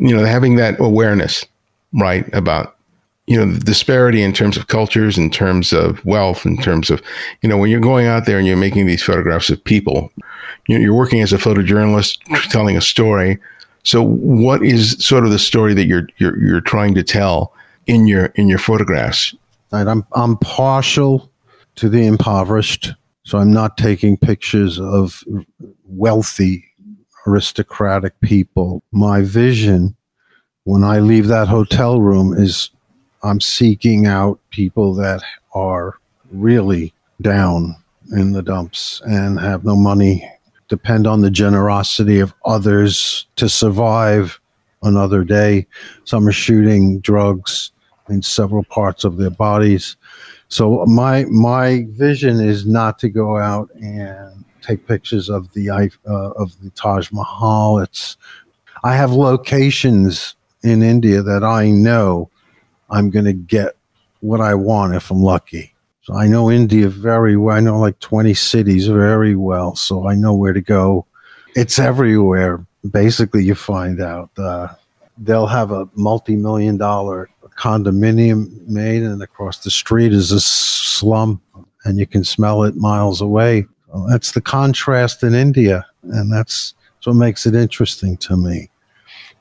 You 0.00 0.16
know, 0.16 0.24
having 0.24 0.56
that 0.56 0.80
awareness, 0.80 1.46
right, 1.92 2.28
about 2.34 2.76
you 3.26 3.36
know 3.36 3.52
the 3.52 3.60
disparity 3.60 4.22
in 4.22 4.32
terms 4.32 4.56
of 4.56 4.66
cultures, 4.66 5.16
in 5.16 5.30
terms 5.30 5.72
of 5.72 6.04
wealth, 6.04 6.44
in 6.44 6.56
terms 6.56 6.90
of 6.90 7.00
you 7.42 7.48
know 7.48 7.56
when 7.56 7.70
you're 7.70 7.80
going 7.80 8.06
out 8.06 8.26
there 8.26 8.38
and 8.38 8.46
you're 8.46 8.56
making 8.56 8.86
these 8.86 9.02
photographs 9.02 9.50
of 9.50 9.62
people, 9.62 10.12
you're 10.66 10.94
working 10.94 11.20
as 11.20 11.32
a 11.32 11.38
photojournalist, 11.38 12.18
telling 12.50 12.76
a 12.76 12.80
story 12.80 13.38
so, 13.82 14.02
what 14.02 14.62
is 14.62 14.92
sort 15.04 15.24
of 15.24 15.30
the 15.30 15.38
story 15.38 15.74
that 15.74 15.86
you're 15.86 16.06
you're 16.18 16.38
you're 16.38 16.60
trying 16.60 16.94
to 16.94 17.02
tell 17.02 17.54
in 17.86 18.06
your 18.06 18.26
in 18.34 18.48
your 18.48 18.58
photographs? 18.58 19.34
Right, 19.72 19.86
I'm 19.86 20.04
I'm 20.12 20.36
partial 20.38 21.30
to 21.76 21.88
the 21.88 22.06
impoverished, 22.06 22.92
so 23.24 23.38
I'm 23.38 23.52
not 23.52 23.78
taking 23.78 24.16
pictures 24.16 24.78
of 24.78 25.24
wealthy 25.86 26.64
aristocratic 27.26 28.18
people. 28.20 28.82
My 28.92 29.22
vision 29.22 29.96
when 30.64 30.84
I 30.84 31.00
leave 31.00 31.26
that 31.28 31.48
hotel 31.48 32.00
room 32.00 32.32
is 32.32 32.70
I'm 33.22 33.40
seeking 33.40 34.06
out 34.06 34.38
people 34.50 34.94
that 34.94 35.22
are 35.54 35.98
really 36.30 36.92
down 37.20 37.76
in 38.12 38.32
the 38.32 38.42
dumps 38.42 39.02
and 39.04 39.38
have 39.40 39.64
no 39.64 39.76
money 39.76 40.28
depend 40.68 41.06
on 41.06 41.20
the 41.20 41.30
generosity 41.30 42.20
of 42.20 42.32
others 42.44 43.26
to 43.36 43.48
survive 43.48 44.40
another 44.82 45.24
day. 45.24 45.66
Some 46.04 46.26
are 46.28 46.32
shooting 46.32 47.00
drugs 47.00 47.72
in 48.08 48.22
several 48.22 48.64
parts 48.64 49.04
of 49.04 49.16
their 49.16 49.30
bodies. 49.30 49.96
So 50.48 50.84
my 50.86 51.24
my 51.26 51.86
vision 51.90 52.40
is 52.40 52.66
not 52.66 52.98
to 53.00 53.08
go 53.08 53.36
out 53.36 53.70
and 53.74 54.44
take 54.60 54.86
pictures 54.86 55.28
of 55.28 55.52
the 55.52 55.70
uh, 55.70 55.88
of 56.08 56.60
the 56.62 56.70
Taj 56.70 57.10
Mahal. 57.12 57.78
It's 57.78 58.16
I 58.82 58.94
have 58.94 59.12
locations 59.12 60.34
in 60.62 60.82
India 60.82 61.22
that 61.22 61.44
I 61.44 61.70
know 61.70 62.30
I'm 62.90 63.10
going 63.10 63.24
to 63.24 63.32
get 63.32 63.76
what 64.20 64.40
I 64.40 64.54
want 64.54 64.94
if 64.94 65.10
I'm 65.10 65.22
lucky. 65.22 65.74
So 66.02 66.14
I 66.14 66.26
know 66.26 66.50
India 66.50 66.88
very 66.88 67.36
well. 67.36 67.56
I 67.56 67.60
know 67.60 67.78
like 67.78 67.98
20 68.00 68.34
cities 68.34 68.86
very 68.86 69.36
well. 69.36 69.76
So 69.76 70.08
I 70.08 70.14
know 70.14 70.34
where 70.34 70.52
to 70.52 70.60
go. 70.60 71.06
It's 71.54 71.78
everywhere. 71.78 72.64
Basically, 72.90 73.44
you 73.44 73.54
find 73.54 74.00
out. 74.00 74.30
Uh, 74.38 74.68
they'll 75.18 75.46
have 75.46 75.70
a 75.70 75.88
multi 75.94 76.36
million 76.36 76.78
dollar 76.78 77.28
condominium 77.56 78.66
made, 78.66 79.02
and 79.02 79.22
across 79.22 79.62
the 79.62 79.70
street 79.70 80.12
is 80.12 80.32
a 80.32 80.40
slum, 80.40 81.40
and 81.84 81.98
you 81.98 82.06
can 82.06 82.24
smell 82.24 82.62
it 82.62 82.76
miles 82.76 83.20
away. 83.20 83.66
Well, 83.92 84.06
that's 84.08 84.32
the 84.32 84.40
contrast 84.40 85.22
in 85.22 85.34
India, 85.34 85.86
and 86.02 86.32
that's 86.32 86.74
what 87.04 87.14
makes 87.14 87.46
it 87.46 87.54
interesting 87.54 88.16
to 88.18 88.36
me. 88.36 88.70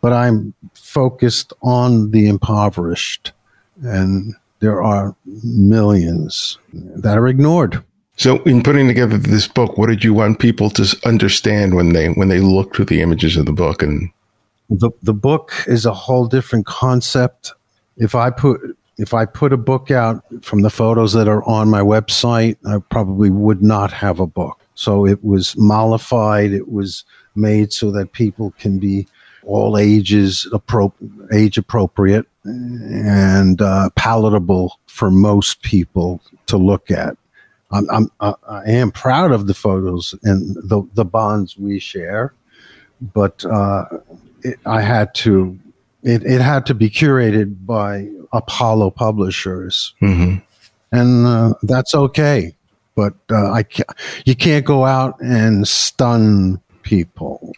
But 0.02 0.14
I'm 0.14 0.54
focused 0.74 1.54
on 1.62 2.12
the 2.12 2.28
impoverished 2.28 3.34
and 3.84 4.36
there 4.60 4.82
are 4.82 5.16
millions 5.26 6.58
that 6.74 7.18
are 7.18 7.28
ignored. 7.28 7.84
So, 8.18 8.44
in 8.44 8.64
putting 8.64 8.88
together 8.88 9.18
this 9.18 9.48
book, 9.48 9.78
what 9.78 9.88
did 9.88 10.04
you 10.04 10.14
want 10.14 10.40
people 10.40 10.70
to 10.72 10.98
understand 11.06 11.76
when 11.76 11.94
they 11.94 12.10
when 12.10 12.28
they 12.28 12.40
look 12.40 12.76
through 12.76 12.86
the 12.86 13.02
images 13.02 13.38
of 13.38 13.46
the 13.46 13.54
book? 13.54 13.82
And 13.82 14.12
the 14.70 14.92
the 15.02 15.14
book 15.14 15.54
is 15.68 15.86
a 15.86 15.94
whole 15.94 16.28
different 16.28 16.66
concept. 16.66 17.54
If 17.96 18.16
I 18.16 18.30
put 18.30 18.60
if 19.00 19.14
I 19.14 19.26
put 19.26 19.54
a 19.54 19.58
book 19.58 19.92
out 19.92 20.22
from 20.42 20.62
the 20.62 20.70
photos 20.70 21.14
that 21.14 21.30
are 21.30 21.44
on 21.46 21.70
my 21.70 21.80
website, 21.80 22.58
I 22.68 22.80
probably 22.90 23.30
would 23.30 23.64
not 23.64 23.94
have 23.94 24.20
a 24.20 24.28
book. 24.28 24.60
So 24.76 25.06
it 25.06 25.24
was 25.24 25.56
mollified. 25.58 26.52
It 26.52 26.70
was 26.70 27.06
made 27.34 27.72
so 27.72 27.92
that 27.92 28.12
people 28.12 28.54
can 28.60 28.78
be 28.78 29.08
all 29.46 29.78
ages, 29.78 30.46
appro- 30.52 30.94
age 31.34 31.58
appropriate 31.58 32.26
and 32.44 33.62
uh, 33.62 33.90
palatable 33.96 34.78
for 34.88 35.10
most 35.10 35.62
people 35.62 36.22
to 36.48 36.58
look 36.58 36.92
at. 36.92 37.16
I'm, 37.72 37.88
I'm 37.90 38.12
I 38.22 38.64
am 38.66 38.92
proud 38.92 39.32
of 39.32 39.48
the 39.48 39.54
photos 39.54 40.16
and 40.24 40.56
the 40.56 40.82
the 40.96 41.06
bonds 41.06 41.56
we 41.56 41.80
share, 41.80 42.34
but 43.14 43.46
uh, 43.46 43.86
it, 44.42 44.60
I 44.66 44.82
had 44.82 45.14
to 45.16 45.58
it, 46.02 46.24
it 46.24 46.42
had 46.42 46.66
to 46.66 46.74
be 46.74 46.90
curated 46.90 47.66
by 47.68 48.10
Apollo 48.34 48.92
Publishers, 48.92 49.94
mm-hmm. 50.02 50.38
and 50.92 51.26
uh, 51.26 51.54
that's 51.64 51.96
okay. 51.96 52.56
But 52.96 53.14
uh, 53.32 53.52
I 53.52 53.64
can't, 53.64 53.90
you 54.26 54.36
can't 54.36 54.66
go 54.66 54.86
out 54.86 55.20
and 55.22 55.68
stun 55.68 56.62
people 56.84 57.54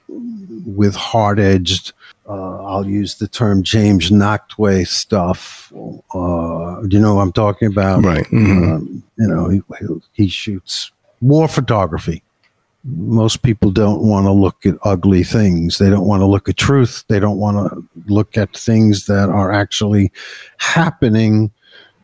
with 0.65 0.95
hard 0.95 1.39
edged 1.39 1.93
uh, 2.31 2.63
I'll 2.63 2.87
use 2.87 3.15
the 3.15 3.27
term 3.27 3.61
James 3.61 4.09
Nachtwey 4.09 4.87
stuff. 4.87 5.71
Uh, 6.13 6.81
do 6.81 6.95
you 6.95 7.01
know 7.01 7.15
what 7.15 7.23
I'm 7.23 7.33
talking 7.33 7.67
about? 7.67 8.05
Right. 8.05 8.25
Mm-hmm. 8.27 8.71
Um, 8.71 9.03
you 9.17 9.27
know, 9.27 9.49
he, 9.49 9.61
he 10.13 10.27
shoots 10.29 10.91
war 11.19 11.49
photography. 11.49 12.23
Most 12.83 13.43
people 13.43 13.71
don't 13.71 14.01
want 14.01 14.25
to 14.25 14.31
look 14.31 14.65
at 14.65 14.75
ugly 14.83 15.23
things. 15.23 15.77
They 15.77 15.89
don't 15.89 16.07
want 16.07 16.21
to 16.21 16.25
look 16.25 16.49
at 16.49 16.57
truth. 16.57 17.03
They 17.07 17.19
don't 17.19 17.37
want 17.37 17.57
to 17.57 17.83
look 18.07 18.37
at 18.37 18.55
things 18.55 19.05
that 19.05 19.29
are 19.29 19.51
actually 19.51 20.11
happening 20.57 21.51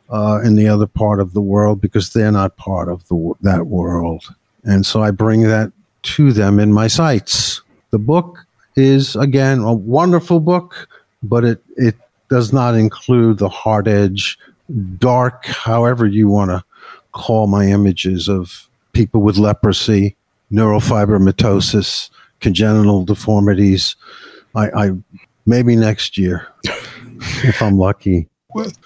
uh, 0.10 0.39
in 0.43 0.55
the 0.55 0.67
other 0.67 0.88
part 0.88 1.19
of 1.19 1.34
the 1.34 1.41
world 1.41 1.81
because 1.81 2.13
they're 2.13 2.31
not 2.31 2.57
part 2.57 2.89
of 2.89 3.07
the 3.07 3.34
that 3.41 3.67
world. 3.67 4.24
And 4.63 4.86
so 4.86 5.01
I 5.01 5.12
bring 5.12 5.43
that 5.43 5.72
to 6.03 6.31
them 6.31 6.60
in 6.60 6.72
my 6.72 6.88
sites. 6.88 7.62
The 7.91 8.00
book 8.00 8.46
is 8.75 9.15
again 9.15 9.60
a 9.60 9.74
wonderful 9.74 10.39
book, 10.39 10.88
but 11.24 11.43
it 11.43 11.63
it 11.75 11.96
does 12.29 12.53
not 12.53 12.75
include 12.75 13.39
the 13.39 13.50
hard 13.50 13.88
edge, 13.88 14.38
dark, 14.98 15.46
however 15.46 16.05
you 16.05 16.27
want 16.27 16.51
to 16.51 16.63
call 17.13 17.48
my 17.48 17.65
images 17.65 18.27
of 18.27 18.69
people 18.93 19.22
with 19.22 19.38
leprosy, 19.38 20.15
neurofibromatosis, 20.51 22.10
congenital 22.39 23.06
deformities. 23.06 23.96
I, 24.56 24.70
I 24.70 24.92
maybe 25.46 25.75
next 25.75 26.18
year, 26.18 26.48
if 27.44 27.62
I'm 27.62 27.77
lucky. 27.77 28.27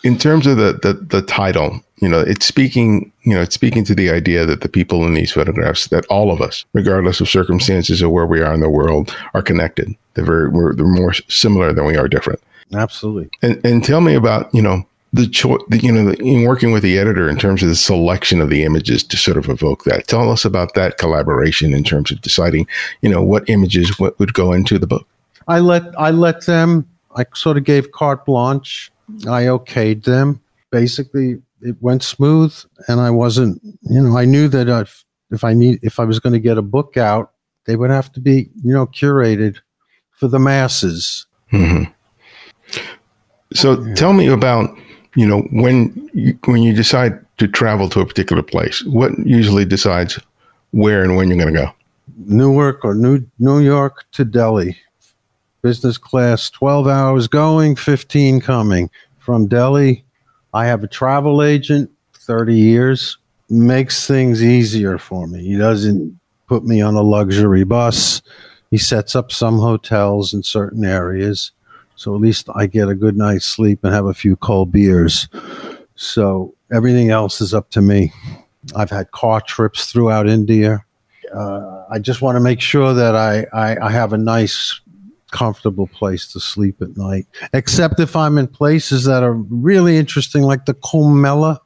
In 0.04 0.18
terms 0.18 0.48
of 0.48 0.58
the, 0.58 0.74
the, 0.82 0.94
the 0.94 1.22
title, 1.22 1.80
you 2.02 2.10
know, 2.10 2.20
it's 2.20 2.46
speaking, 2.46 3.12
you 3.22 3.34
know, 3.34 3.42
it's 3.42 3.56
speaking 3.56 3.86
to 3.86 3.96
the 3.96 4.10
idea 4.10 4.46
that 4.46 4.62
the 4.62 4.68
people 4.68 5.06
in 5.06 5.14
these 5.14 5.32
photographs, 5.32 5.88
that 5.88 6.06
all 6.08 6.32
of 6.32 6.42
us, 6.42 6.66
regardless 6.74 7.22
of 7.22 7.30
circumstances 7.30 8.02
or 8.02 8.10
where 8.10 8.26
we 8.26 8.42
are 8.42 8.54
in 8.54 8.60
the 8.60 8.70
world, 8.70 9.16
are 9.34 9.42
connected. 9.42 9.96
They're 10.16 10.26
very, 10.26 10.50
we're, 10.50 10.74
they're 10.74 10.86
more 10.86 11.14
similar 11.30 11.72
than 11.74 11.86
we 11.86 11.96
are 11.96 12.08
different. 12.08 12.42
Absolutely. 12.74 13.30
And, 13.42 13.64
and 13.66 13.84
tell 13.84 14.02
me 14.02 14.16
about, 14.16 14.54
you 14.54 14.62
know, 14.62 14.84
the 15.14 15.28
choice, 15.28 15.62
you 15.72 15.92
know, 15.92 16.12
in 16.12 16.44
working 16.44 16.72
with 16.72 16.84
the 16.84 16.98
editor 16.98 17.30
in 17.30 17.38
terms 17.38 17.62
of 17.62 17.70
the 17.70 17.76
selection 17.76 18.40
of 18.40 18.50
the 18.50 18.64
images 18.64 19.04
to 19.04 19.18
sort 19.18 19.38
of 19.38 19.50
evoke 19.50 19.84
that. 19.84 20.08
Tell 20.08 20.30
us 20.30 20.46
about 20.46 20.74
that 20.76 20.98
collaboration 20.98 21.74
in 21.74 21.84
terms 21.84 22.12
of 22.12 22.22
deciding, 22.22 22.68
you 23.02 23.10
know, 23.10 23.22
what 23.22 23.50
images 23.50 24.00
what 24.00 24.18
would 24.20 24.34
go 24.34 24.54
into 24.54 24.80
the 24.80 24.88
book. 24.88 25.06
I 25.48 25.60
let 25.60 25.84
I 26.00 26.12
let 26.12 26.46
them. 26.46 26.88
I 27.16 27.26
sort 27.36 27.58
of 27.58 27.66
gave 27.66 27.92
carte 27.92 28.26
blanche. 28.26 28.92
I 29.28 29.44
okayed 29.44 30.06
them. 30.06 30.42
Basically, 30.72 31.42
it 31.62 31.76
went 31.82 32.04
smooth, 32.04 32.56
and 32.88 33.02
I 33.02 33.10
wasn't. 33.10 33.62
You 33.82 34.02
know, 34.02 34.18
I 34.18 34.24
knew 34.24 34.48
that 34.48 34.70
if 34.70 35.04
if 35.30 35.44
I 35.44 35.54
need 35.54 35.80
if 35.82 36.00
I 36.00 36.06
was 36.06 36.20
going 36.20 36.34
to 36.34 36.40
get 36.40 36.58
a 36.58 36.62
book 36.62 36.96
out, 36.96 37.32
they 37.66 37.76
would 37.76 37.90
have 37.90 38.12
to 38.14 38.22
be 38.22 38.50
you 38.64 38.74
know 38.74 38.88
curated 38.88 39.58
for 40.12 40.30
the 40.30 40.40
masses. 40.40 41.26
Mm-hmm. 41.52 41.92
So 43.54 43.82
yeah. 43.82 43.94
tell 43.96 44.14
me 44.14 44.28
about 44.28 44.78
you 45.16 45.28
know 45.28 45.42
when 45.52 46.10
you, 46.14 46.38
when 46.46 46.62
you 46.62 46.74
decide 46.74 47.20
to 47.38 47.48
travel 47.48 47.90
to 47.90 48.02
a 48.02 48.06
particular 48.06 48.44
place, 48.44 48.84
what 48.86 49.18
usually 49.26 49.66
decides 49.66 50.20
where 50.72 51.04
and 51.04 51.16
when 51.16 51.28
you're 51.28 51.38
going 51.38 51.54
to 51.54 51.60
go? 51.60 51.72
Newark 52.26 52.86
or 52.86 52.94
New 52.94 53.26
New 53.40 53.60
York 53.60 54.06
to 54.14 54.26
Delhi, 54.26 54.78
business 55.62 55.98
class, 55.98 56.50
twelve 56.50 56.88
hours 56.88 57.28
going, 57.28 57.76
fifteen 57.76 58.40
coming 58.40 58.90
from 59.20 59.48
Delhi 59.48 60.04
I 60.54 60.66
have 60.66 60.84
a 60.84 60.88
travel 60.88 61.42
agent, 61.42 61.90
30 62.14 62.56
years, 62.56 63.18
makes 63.50 64.06
things 64.06 64.44
easier 64.44 64.98
for 64.98 65.28
me. 65.28 65.46
He 65.46 65.58
doesn't 65.58 66.20
put 66.48 66.66
me 66.66 66.82
on 66.82 66.96
a 66.96 67.02
luxury 67.02 67.64
bus. 67.64 68.22
He 68.70 68.78
sets 68.78 69.16
up 69.16 69.32
some 69.32 69.60
hotels 69.60 70.34
in 70.34 70.44
certain 70.44 70.84
areas. 70.84 71.52
So 72.02 72.16
at 72.16 72.22
least 72.22 72.50
I 72.56 72.66
get 72.66 72.90
a 72.90 72.96
good 72.96 73.16
night's 73.16 73.46
sleep 73.46 73.84
and 73.84 73.94
have 73.94 74.08
a 74.08 74.14
few 74.16 74.36
cold 74.36 74.72
beers. 74.72 75.28
So 75.94 76.56
everything 76.74 77.12
else 77.12 77.42
is 77.42 77.54
up 77.54 77.70
to 77.72 77.82
me. 77.82 78.12
I've 78.76 78.90
had 78.90 79.12
car 79.12 79.40
trips 79.40 79.92
throughout 79.92 80.28
India. 80.28 80.84
Uh, 81.32 81.86
I 81.92 82.00
just 82.00 82.24
want 82.24 82.38
to 82.38 82.40
make 82.40 82.60
sure 82.60 82.96
that 82.96 83.16
I, 83.16 83.46
I, 83.54 83.86
I 83.86 83.92
have 83.92 84.14
a 84.14 84.18
nice 84.18 84.82
comfortable 85.30 85.86
place 85.86 86.26
to 86.34 86.40
sleep 86.40 86.82
at 86.82 86.98
night, 86.98 87.28
except 87.54 88.00
if 88.00 88.16
I'm 88.16 88.40
in 88.40 88.48
places 88.48 89.06
that 89.06 89.22
are 89.22 89.34
really 89.34 89.98
interesting, 89.98 90.42
like 90.42 90.66
the 90.66 90.74
Kumbh 90.74 91.60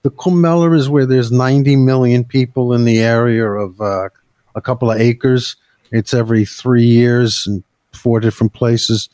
The 0.00 0.10
Kumbh 0.10 0.74
is 0.74 0.88
where 0.88 1.04
there's 1.04 1.30
90 1.30 1.76
million 1.76 2.24
people 2.24 2.72
in 2.72 2.86
the 2.86 3.00
area 3.00 3.46
of 3.46 3.78
uh, 3.82 4.08
a 4.54 4.62
couple 4.62 4.90
of 4.90 4.98
acres. 4.98 5.56
It's 5.90 6.14
every 6.14 6.46
three 6.46 6.86
years 6.86 7.46
in 7.46 7.62
four 7.94 8.20
different 8.20 8.52
places. 8.52 9.08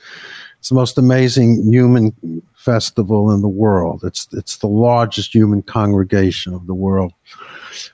It's 0.58 0.70
the 0.70 0.75
most 0.75 0.99
amazing 0.99 1.70
human 1.70 2.42
festival 2.56 3.30
in 3.30 3.40
the 3.40 3.49
world. 3.49 4.02
It's 4.04 4.28
it's 4.32 4.58
the 4.58 4.66
largest 4.66 5.35
human 5.35 5.62
congregation 5.62 6.52
of 6.52 6.66
the 6.66 6.75
world. 6.75 7.12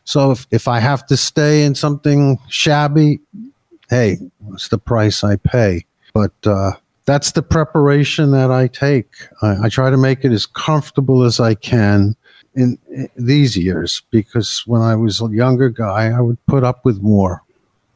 So 0.04 0.30
if, 0.30 0.46
if 0.50 0.66
I 0.66 0.80
have 0.80 1.06
to 1.06 1.16
stay 1.16 1.64
in 1.64 1.74
something 1.74 2.38
shabby, 2.48 3.20
hey, 3.90 4.18
what's 4.38 4.68
the 4.68 4.78
price 4.78 5.22
I 5.22 5.36
pay? 5.36 5.84
But 6.14 6.32
uh, 6.44 6.72
that's 7.04 7.32
the 7.32 7.42
preparation 7.42 8.30
that 8.30 8.50
I 8.50 8.68
take. 8.68 9.08
I, 9.42 9.64
I, 9.64 9.68
try 9.68 9.90
to 9.90 9.96
make 9.96 10.24
it 10.24 10.32
as 10.32 10.46
comfortable 10.46 11.22
as 11.22 11.38
I 11.40 11.54
can 11.54 12.16
in, 12.54 12.78
in, 12.88 13.08
these 13.16 13.56
years 13.56 14.02
because 14.10 14.62
when 14.66 14.80
I 14.80 14.94
was 14.94 15.20
a 15.20 15.28
younger 15.28 15.68
guy, 15.68 16.10
I 16.16 16.20
would 16.20 16.44
put 16.46 16.64
up 16.64 16.84
with 16.84 17.02
more. 17.02 17.42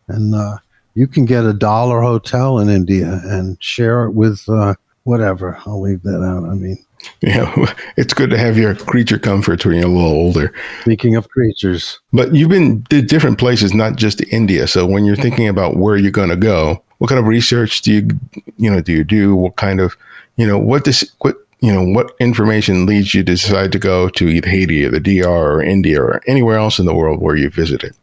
And 0.09 0.35
uh, 0.35 0.59
you 0.99 1.07
can 1.07 1.27
get 1.27 1.45
a 1.45 1.53
dollar 1.53 2.03
hotel 2.03 2.59
in 2.59 2.69
India 2.69 3.21
and 3.25 3.57
share 3.63 4.03
it 4.03 4.15
with 4.15 4.49
uh, 4.49 4.75
whatever. 5.05 5.57
I'll 5.65 5.81
leave 5.81 6.03
that 6.03 6.25
out. 6.25 6.51
I 6.51 6.55
mean, 6.55 6.77
yeah, 7.21 7.73
it's 7.97 8.13
good 8.13 8.31
to 8.31 8.37
have 8.37 8.59
your 8.59 8.75
creature 8.75 9.21
comforts 9.21 9.65
when 9.65 9.77
you're 9.77 9.85
a 9.85 9.89
little 9.89 10.11
older. 10.11 10.53
Speaking 10.81 11.15
of 11.15 11.29
creatures, 11.29 12.01
but 12.13 12.35
you've 12.35 12.49
been 12.49 12.83
to 12.91 13.01
different 13.01 13.39
places, 13.39 13.73
not 13.73 13.95
just 13.95 14.21
India. 14.33 14.67
So 14.67 14.87
when 14.87 15.05
you're 15.05 15.15
thinking 15.15 15.47
about 15.47 15.77
where 15.77 15.97
you're 15.97 16.11
going 16.11 16.31
to 16.31 16.37
go, 16.37 16.83
what 16.99 17.09
kind 17.09 17.21
of 17.21 17.29
research 17.29 17.83
do 17.83 17.93
you, 17.93 18.09
you 18.57 18.69
know, 18.69 18.81
do 18.81 18.93
you 18.93 19.05
do? 19.05 19.37
What 19.37 19.55
kind 19.55 19.81
of, 19.81 19.97
you 20.35 20.49
know, 20.49 20.59
what 20.59 20.85
this, 20.85 21.09
what, 21.21 21.37
you 21.61 21.73
know, 21.73 21.85
what 21.85 22.17
information 22.19 22.87
leads 22.87 23.15
you 23.15 23.23
to 23.23 23.33
decide 23.35 23.71
to 23.71 23.79
go 23.79 24.09
to 24.09 24.29
either 24.29 24.49
Haiti 24.49 24.85
or 24.85 24.91
the 24.91 25.21
DR 25.21 25.29
or 25.29 25.63
India 25.63 26.03
or 26.03 26.21
anywhere 26.27 26.59
else 26.59 26.81
in 26.81 26.87
the 26.87 26.95
world 26.95 27.23
where 27.23 27.37
you 27.37 27.51
visited? 27.51 27.95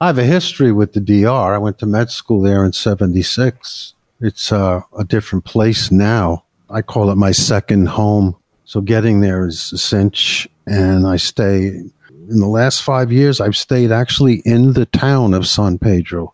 I 0.00 0.08
have 0.08 0.18
a 0.18 0.24
history 0.24 0.72
with 0.72 0.92
the 0.92 1.00
DR. 1.00 1.54
I 1.54 1.58
went 1.58 1.78
to 1.78 1.86
med 1.86 2.10
school 2.10 2.42
there 2.42 2.64
in 2.64 2.72
76. 2.72 3.94
It's 4.20 4.52
uh, 4.52 4.82
a 4.98 5.04
different 5.04 5.44
place 5.44 5.90
now. 5.90 6.44
I 6.68 6.82
call 6.82 7.10
it 7.10 7.16
my 7.16 7.32
second 7.32 7.86
home. 7.88 8.36
So 8.64 8.80
getting 8.80 9.20
there 9.20 9.46
is 9.46 9.72
a 9.72 9.78
cinch. 9.78 10.48
And 10.66 11.06
I 11.06 11.16
stay 11.16 11.82
in 12.28 12.40
the 12.40 12.46
last 12.46 12.82
five 12.82 13.12
years, 13.12 13.40
I've 13.40 13.56
stayed 13.56 13.92
actually 13.92 14.42
in 14.44 14.72
the 14.72 14.86
town 14.86 15.34
of 15.34 15.46
San 15.46 15.78
Pedro. 15.78 16.32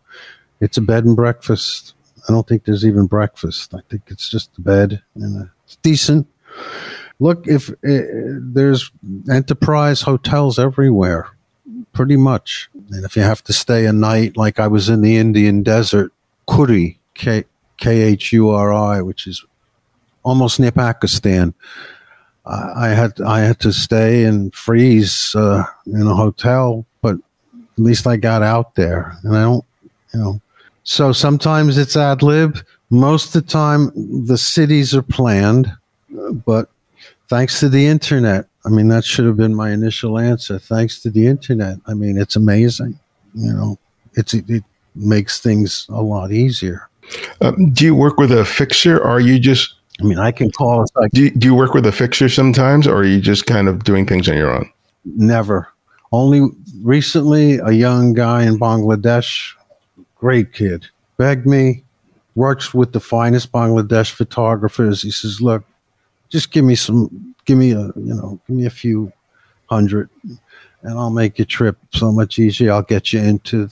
It's 0.60 0.76
a 0.76 0.80
bed 0.80 1.04
and 1.04 1.16
breakfast. 1.16 1.94
I 2.28 2.32
don't 2.32 2.46
think 2.46 2.64
there's 2.64 2.84
even 2.84 3.06
breakfast. 3.06 3.74
I 3.74 3.80
think 3.88 4.02
it's 4.08 4.28
just 4.28 4.56
a 4.58 4.60
bed 4.60 5.02
and 5.14 5.50
it's 5.64 5.76
decent. 5.76 6.26
Look, 7.18 7.46
if 7.46 7.70
uh, 7.70 7.74
there's 7.82 8.90
enterprise 9.30 10.02
hotels 10.02 10.58
everywhere, 10.58 11.28
pretty 12.00 12.16
much. 12.16 12.70
And 12.92 13.04
if 13.04 13.14
you 13.14 13.20
have 13.20 13.44
to 13.44 13.52
stay 13.52 13.84
a 13.84 13.92
night, 13.92 14.34
like 14.34 14.58
I 14.58 14.68
was 14.68 14.88
in 14.88 15.02
the 15.02 15.18
Indian 15.18 15.62
desert, 15.62 16.14
Khuri, 16.46 16.98
K 17.12 17.44
H 17.84 18.32
U 18.32 18.48
R 18.48 18.72
I, 18.72 19.02
which 19.02 19.26
is 19.26 19.44
almost 20.22 20.58
near 20.58 20.72
Pakistan. 20.72 21.52
I 22.46 22.88
had 22.88 23.20
I 23.20 23.40
had 23.40 23.60
to 23.60 23.72
stay 23.74 24.24
and 24.24 24.54
freeze 24.54 25.34
uh, 25.34 25.64
in 25.84 26.06
a 26.06 26.14
hotel, 26.14 26.86
but 27.02 27.16
at 27.16 27.84
least 27.84 28.06
I 28.06 28.16
got 28.16 28.42
out 28.42 28.76
there, 28.76 29.18
and 29.22 29.36
I 29.36 29.42
don't, 29.42 29.64
you 30.14 30.20
know. 30.20 30.40
So 30.84 31.12
sometimes 31.12 31.76
it's 31.76 31.98
ad 31.98 32.22
lib. 32.22 32.64
Most 32.88 33.36
of 33.36 33.44
the 33.44 33.50
time, 33.50 33.92
the 34.26 34.38
cities 34.38 34.94
are 34.94 35.02
planned, 35.02 35.70
but 36.46 36.70
thanks 37.28 37.60
to 37.60 37.68
the 37.68 37.86
internet, 37.86 38.46
I 38.64 38.68
mean, 38.68 38.88
that 38.88 39.04
should 39.04 39.24
have 39.24 39.36
been 39.36 39.54
my 39.54 39.70
initial 39.70 40.18
answer. 40.18 40.58
Thanks 40.58 41.00
to 41.02 41.10
the 41.10 41.26
internet, 41.26 41.78
I 41.86 41.94
mean, 41.94 42.18
it's 42.18 42.36
amazing. 42.36 42.98
You 43.34 43.52
know, 43.52 43.78
it's 44.14 44.34
it 44.34 44.64
makes 44.94 45.40
things 45.40 45.86
a 45.88 46.02
lot 46.02 46.32
easier. 46.32 46.88
Um, 47.40 47.70
do 47.70 47.84
you 47.84 47.94
work 47.94 48.18
with 48.18 48.32
a 48.32 48.44
fixer? 48.44 48.98
Or 48.98 49.08
are 49.08 49.20
you 49.20 49.38
just? 49.38 49.74
I 50.00 50.04
mean, 50.04 50.18
I 50.18 50.30
can 50.32 50.50
call. 50.50 50.84
Like, 50.94 51.10
do, 51.12 51.24
you, 51.24 51.30
do 51.30 51.46
you 51.46 51.54
work 51.54 51.74
with 51.74 51.86
a 51.86 51.92
fixer 51.92 52.28
sometimes, 52.28 52.86
or 52.86 52.96
are 52.96 53.04
you 53.04 53.20
just 53.20 53.46
kind 53.46 53.68
of 53.68 53.84
doing 53.84 54.06
things 54.06 54.28
on 54.28 54.36
your 54.36 54.54
own? 54.54 54.70
Never. 55.04 55.68
Only 56.12 56.48
recently, 56.82 57.58
a 57.58 57.70
young 57.70 58.14
guy 58.14 58.42
in 58.42 58.58
Bangladesh, 58.58 59.54
great 60.16 60.52
kid, 60.52 60.86
begged 61.18 61.46
me, 61.46 61.84
works 62.34 62.74
with 62.74 62.92
the 62.92 63.00
finest 63.00 63.52
Bangladesh 63.52 64.10
photographers. 64.10 65.02
He 65.02 65.10
says, 65.10 65.40
"Look, 65.40 65.64
just 66.30 66.50
give 66.50 66.64
me 66.64 66.74
some 66.74 67.34
give 67.44 67.58
me 67.58 67.72
a 67.72 67.92
you 67.96 68.14
know 68.14 68.40
give 68.46 68.56
me 68.56 68.66
a 68.66 68.70
few 68.70 69.12
hundred 69.66 70.08
and 70.82 70.98
I'll 70.98 71.10
make 71.10 71.38
your 71.38 71.46
trip 71.46 71.76
so 71.92 72.10
much 72.10 72.38
easier. 72.38 72.72
I'll 72.72 72.82
get 72.82 73.12
you 73.12 73.20
into 73.20 73.68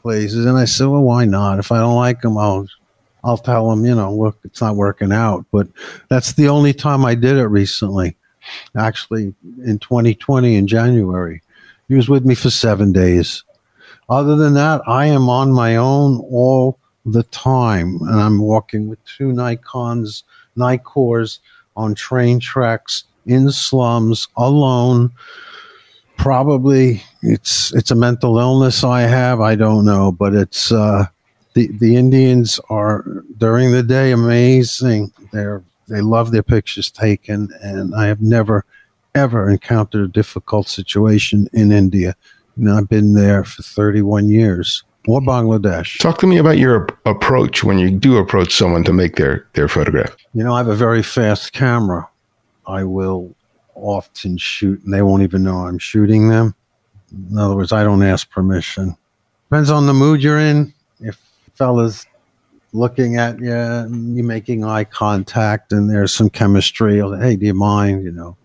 places. 0.00 0.46
And 0.46 0.56
I 0.56 0.64
said, 0.64 0.86
well, 0.86 1.02
why 1.02 1.24
not? 1.24 1.58
If 1.58 1.72
I 1.72 1.78
don't 1.78 1.96
like 1.96 2.20
them, 2.20 2.38
I'll 2.38 2.66
I'll 3.24 3.38
tell 3.38 3.70
them, 3.70 3.84
you 3.84 3.94
know, 3.94 4.12
look, 4.12 4.38
it's 4.42 4.60
not 4.60 4.74
working 4.74 5.12
out. 5.12 5.46
But 5.52 5.68
that's 6.08 6.32
the 6.32 6.48
only 6.48 6.72
time 6.72 7.04
I 7.04 7.14
did 7.14 7.36
it 7.36 7.46
recently. 7.46 8.16
Actually, 8.76 9.32
in 9.64 9.78
2020 9.78 10.56
in 10.56 10.66
January, 10.66 11.40
he 11.86 11.94
was 11.94 12.08
with 12.08 12.24
me 12.24 12.34
for 12.34 12.50
seven 12.50 12.92
days. 12.92 13.44
Other 14.08 14.34
than 14.34 14.54
that, 14.54 14.82
I 14.88 15.06
am 15.06 15.28
on 15.28 15.52
my 15.52 15.76
own 15.76 16.18
all 16.30 16.78
the 17.06 17.22
time, 17.24 17.98
and 18.02 18.20
I'm 18.20 18.40
walking 18.40 18.88
with 18.88 18.98
two 19.04 19.28
Nikons, 19.28 20.24
Nikkors 20.56 21.38
on 21.76 21.94
train 21.94 22.40
tracks 22.40 23.04
in 23.26 23.50
slums 23.50 24.28
alone. 24.36 25.10
Probably 26.16 27.02
it's 27.22 27.72
it's 27.74 27.90
a 27.90 27.96
mental 27.96 28.38
illness 28.38 28.84
I 28.84 29.02
have. 29.02 29.40
I 29.40 29.54
don't 29.54 29.84
know, 29.84 30.12
but 30.12 30.34
it's 30.34 30.70
uh, 30.70 31.06
the 31.54 31.68
the 31.78 31.96
Indians 31.96 32.60
are 32.68 33.04
during 33.36 33.72
the 33.72 33.82
day 33.82 34.12
amazing. 34.12 35.12
They're 35.32 35.62
they 35.88 36.00
love 36.00 36.30
their 36.30 36.42
pictures 36.42 36.90
taken, 36.90 37.50
and 37.60 37.94
I 37.94 38.06
have 38.06 38.20
never 38.20 38.64
ever 39.14 39.50
encountered 39.50 40.04
a 40.04 40.12
difficult 40.12 40.68
situation 40.68 41.48
in 41.52 41.70
India. 41.72 42.14
You 42.56 42.64
know, 42.64 42.76
I've 42.76 42.88
been 42.88 43.14
there 43.14 43.44
for 43.44 43.62
31 43.62 44.28
years 44.28 44.84
or 45.06 45.20
Bangladesh. 45.20 45.98
Talk 45.98 46.18
to 46.18 46.26
me 46.26 46.38
about 46.38 46.58
your 46.58 46.88
approach 47.06 47.64
when 47.64 47.78
you 47.78 47.90
do 47.90 48.16
approach 48.16 48.54
someone 48.54 48.84
to 48.84 48.92
make 48.92 49.16
their, 49.16 49.46
their 49.54 49.68
photograph. 49.68 50.16
You 50.34 50.44
know, 50.44 50.54
I 50.54 50.58
have 50.58 50.68
a 50.68 50.76
very 50.76 51.02
fast 51.02 51.52
camera. 51.52 52.08
I 52.66 52.84
will 52.84 53.34
often 53.74 54.36
shoot, 54.36 54.82
and 54.84 54.94
they 54.94 55.02
won't 55.02 55.22
even 55.22 55.42
know 55.42 55.66
I'm 55.66 55.78
shooting 55.78 56.28
them. 56.28 56.54
In 57.30 57.36
other 57.36 57.56
words, 57.56 57.72
I 57.72 57.82
don't 57.82 58.02
ask 58.02 58.30
permission. 58.30 58.96
Depends 59.48 59.70
on 59.70 59.86
the 59.86 59.94
mood 59.94 60.22
you're 60.22 60.38
in. 60.38 60.72
If 61.00 61.20
fellas 61.54 62.06
looking 62.72 63.16
at 63.16 63.38
you, 63.38 64.14
you 64.14 64.22
making 64.22 64.64
eye 64.64 64.84
contact, 64.84 65.72
and 65.72 65.90
there's 65.90 66.14
some 66.14 66.30
chemistry. 66.30 67.00
Hey, 67.18 67.36
do 67.36 67.46
you 67.46 67.54
mind? 67.54 68.04
You 68.04 68.12
know, 68.12 68.36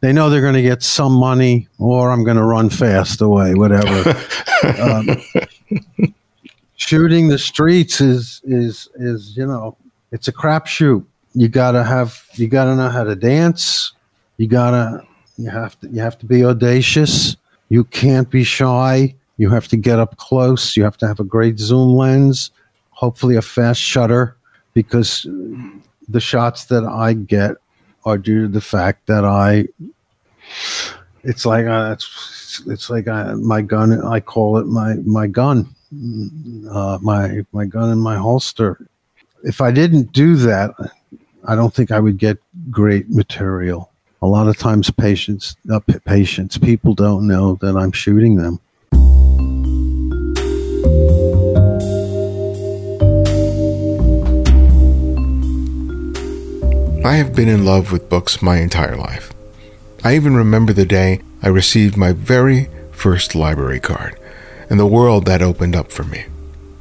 they 0.00 0.12
know 0.12 0.30
they're 0.30 0.40
going 0.40 0.54
to 0.54 0.62
get 0.62 0.82
some 0.82 1.12
money, 1.12 1.68
or 1.78 2.10
I'm 2.10 2.24
going 2.24 2.38
to 2.38 2.44
run 2.44 2.70
fast 2.70 3.20
away, 3.20 3.54
whatever. 3.54 4.16
um, 4.80 5.22
shooting 6.76 7.28
the 7.28 7.38
streets 7.38 8.00
is 8.00 8.40
is 8.44 8.88
is 8.94 9.36
you 9.36 9.46
know 9.46 9.76
it's 10.12 10.28
a 10.28 10.32
crapshoot. 10.32 11.04
You 11.34 11.48
gotta 11.48 11.84
have 11.84 12.24
you 12.34 12.48
gotta 12.48 12.74
know 12.74 12.88
how 12.88 13.04
to 13.04 13.14
dance. 13.14 13.92
You 14.38 14.48
gotta 14.48 15.06
you 15.36 15.50
have 15.50 15.78
to 15.80 15.88
you 15.88 16.00
have 16.00 16.18
to 16.18 16.26
be 16.26 16.44
audacious. 16.44 17.36
You 17.68 17.84
can't 17.84 18.28
be 18.30 18.44
shy. 18.44 19.14
You 19.36 19.50
have 19.50 19.68
to 19.68 19.76
get 19.76 19.98
up 19.98 20.16
close. 20.16 20.76
You 20.76 20.84
have 20.84 20.96
to 20.98 21.06
have 21.06 21.20
a 21.20 21.24
great 21.24 21.58
zoom 21.58 21.96
lens, 21.96 22.50
hopefully 22.90 23.36
a 23.36 23.42
fast 23.42 23.80
shutter, 23.80 24.36
because 24.74 25.26
the 26.08 26.20
shots 26.20 26.66
that 26.66 26.84
I 26.84 27.12
get 27.14 27.52
are 28.04 28.18
due 28.18 28.42
to 28.42 28.48
the 28.48 28.60
fact 28.60 29.06
that 29.06 29.24
I. 29.24 29.68
It's 31.22 31.46
like 31.46 31.66
uh, 31.66 31.90
it's 31.92 32.06
it's 32.66 32.90
like 32.90 33.08
I, 33.08 33.34
my 33.34 33.62
gun. 33.62 34.02
I 34.04 34.20
call 34.20 34.58
it 34.58 34.66
my 34.66 34.94
my 35.04 35.26
gun 35.26 35.74
uh, 36.70 36.98
my 37.02 37.44
my 37.52 37.64
gun 37.64 37.90
in 37.90 37.98
my 37.98 38.16
holster. 38.16 38.86
If 39.42 39.60
I 39.60 39.70
didn't 39.70 40.12
do 40.12 40.36
that, 40.36 40.72
I 41.44 41.54
don't 41.54 41.74
think 41.74 41.90
I 41.90 41.98
would 41.98 42.18
get 42.18 42.38
great 42.70 43.10
material. 43.10 43.90
A 44.22 44.26
lot 44.26 44.48
of 44.48 44.58
times, 44.58 44.90
patients, 44.90 45.56
uh, 45.70 45.80
patients, 46.04 46.58
people 46.58 46.94
don't 46.94 47.26
know 47.26 47.56
that 47.62 47.76
I'm 47.76 47.92
shooting 47.92 48.36
them. 48.36 48.60
I 57.02 57.14
have 57.14 57.34
been 57.34 57.48
in 57.48 57.64
love 57.64 57.90
with 57.90 58.10
books 58.10 58.42
my 58.42 58.58
entire 58.58 58.94
life. 58.94 59.32
I 60.02 60.16
even 60.16 60.34
remember 60.34 60.72
the 60.72 60.86
day 60.86 61.20
I 61.42 61.48
received 61.48 61.94
my 61.94 62.12
very 62.12 62.70
first 62.90 63.34
library 63.34 63.80
card 63.80 64.18
and 64.70 64.80
the 64.80 64.86
world 64.86 65.26
that 65.26 65.42
opened 65.42 65.76
up 65.76 65.92
for 65.92 66.04
me. 66.04 66.24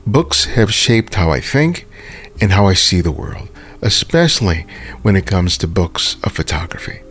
Books 0.07 0.45
have 0.45 0.73
shaped 0.73 1.15
how 1.15 1.29
I 1.29 1.41
think 1.41 1.85
and 2.39 2.53
how 2.53 2.67
I 2.67 2.73
see 2.75 3.01
the 3.01 3.11
world, 3.11 3.49
especially 3.81 4.65
when 5.01 5.17
it 5.17 5.25
comes 5.25 5.57
to 5.57 5.67
books 5.67 6.15
of 6.23 6.31
photography. 6.31 7.01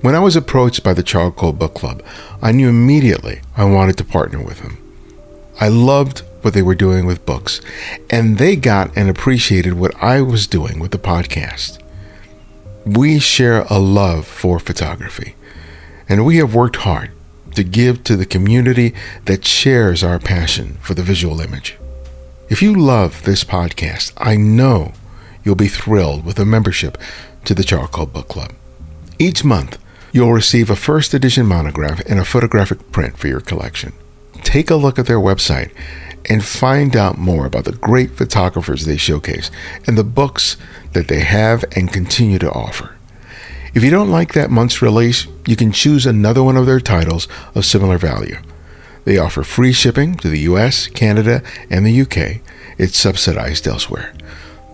When 0.00 0.14
I 0.14 0.20
was 0.20 0.36
approached 0.36 0.84
by 0.84 0.94
the 0.94 1.02
Charcoal 1.02 1.52
Book 1.52 1.74
Club, 1.74 2.04
I 2.40 2.52
knew 2.52 2.68
immediately 2.68 3.40
I 3.56 3.64
wanted 3.64 3.96
to 3.98 4.04
partner 4.04 4.40
with 4.40 4.60
them. 4.60 4.78
I 5.60 5.68
loved 5.68 6.20
what 6.42 6.54
they 6.54 6.62
were 6.62 6.76
doing 6.76 7.04
with 7.04 7.26
books, 7.26 7.60
and 8.10 8.38
they 8.38 8.54
got 8.54 8.96
and 8.96 9.08
appreciated 9.08 9.74
what 9.74 9.94
I 10.00 10.22
was 10.22 10.46
doing 10.46 10.78
with 10.78 10.92
the 10.92 10.98
podcast. 10.98 11.81
We 12.84 13.20
share 13.20 13.64
a 13.70 13.78
love 13.78 14.26
for 14.26 14.58
photography, 14.58 15.36
and 16.08 16.26
we 16.26 16.38
have 16.38 16.54
worked 16.54 16.76
hard 16.76 17.12
to 17.54 17.62
give 17.62 18.02
to 18.04 18.16
the 18.16 18.26
community 18.26 18.92
that 19.26 19.44
shares 19.44 20.02
our 20.02 20.18
passion 20.18 20.78
for 20.80 20.94
the 20.94 21.02
visual 21.02 21.40
image. 21.40 21.76
If 22.48 22.60
you 22.60 22.74
love 22.74 23.22
this 23.22 23.44
podcast, 23.44 24.12
I 24.16 24.36
know 24.36 24.92
you'll 25.44 25.54
be 25.54 25.68
thrilled 25.68 26.24
with 26.24 26.40
a 26.40 26.44
membership 26.44 26.98
to 27.44 27.54
the 27.54 27.62
Charcoal 27.62 28.06
Book 28.06 28.26
Club. 28.26 28.52
Each 29.16 29.44
month, 29.44 29.78
you'll 30.10 30.32
receive 30.32 30.68
a 30.68 30.76
first 30.76 31.14
edition 31.14 31.46
monograph 31.46 32.00
and 32.08 32.18
a 32.18 32.24
photographic 32.24 32.90
print 32.90 33.16
for 33.16 33.28
your 33.28 33.40
collection. 33.40 33.92
Take 34.42 34.70
a 34.70 34.76
look 34.76 34.98
at 34.98 35.06
their 35.06 35.20
website 35.20 35.70
and 36.28 36.44
find 36.44 36.96
out 36.96 37.18
more 37.18 37.46
about 37.46 37.64
the 37.64 37.72
great 37.72 38.12
photographers 38.12 38.84
they 38.84 38.96
showcase 38.96 39.50
and 39.86 39.98
the 39.98 40.04
books 40.04 40.56
that 40.92 41.08
they 41.08 41.20
have 41.20 41.64
and 41.74 41.92
continue 41.92 42.38
to 42.38 42.50
offer. 42.52 42.96
If 43.74 43.82
you 43.82 43.90
don't 43.90 44.10
like 44.10 44.34
that 44.34 44.50
month's 44.50 44.82
release, 44.82 45.26
you 45.46 45.56
can 45.56 45.72
choose 45.72 46.04
another 46.04 46.42
one 46.42 46.56
of 46.56 46.66
their 46.66 46.80
titles 46.80 47.26
of 47.54 47.64
similar 47.64 47.96
value. 47.96 48.36
They 49.04 49.18
offer 49.18 49.42
free 49.42 49.72
shipping 49.72 50.14
to 50.16 50.28
the 50.28 50.40
US, 50.40 50.86
Canada, 50.88 51.42
and 51.70 51.84
the 51.84 52.00
UK. 52.02 52.40
It's 52.78 52.98
subsidized 52.98 53.66
elsewhere. 53.66 54.14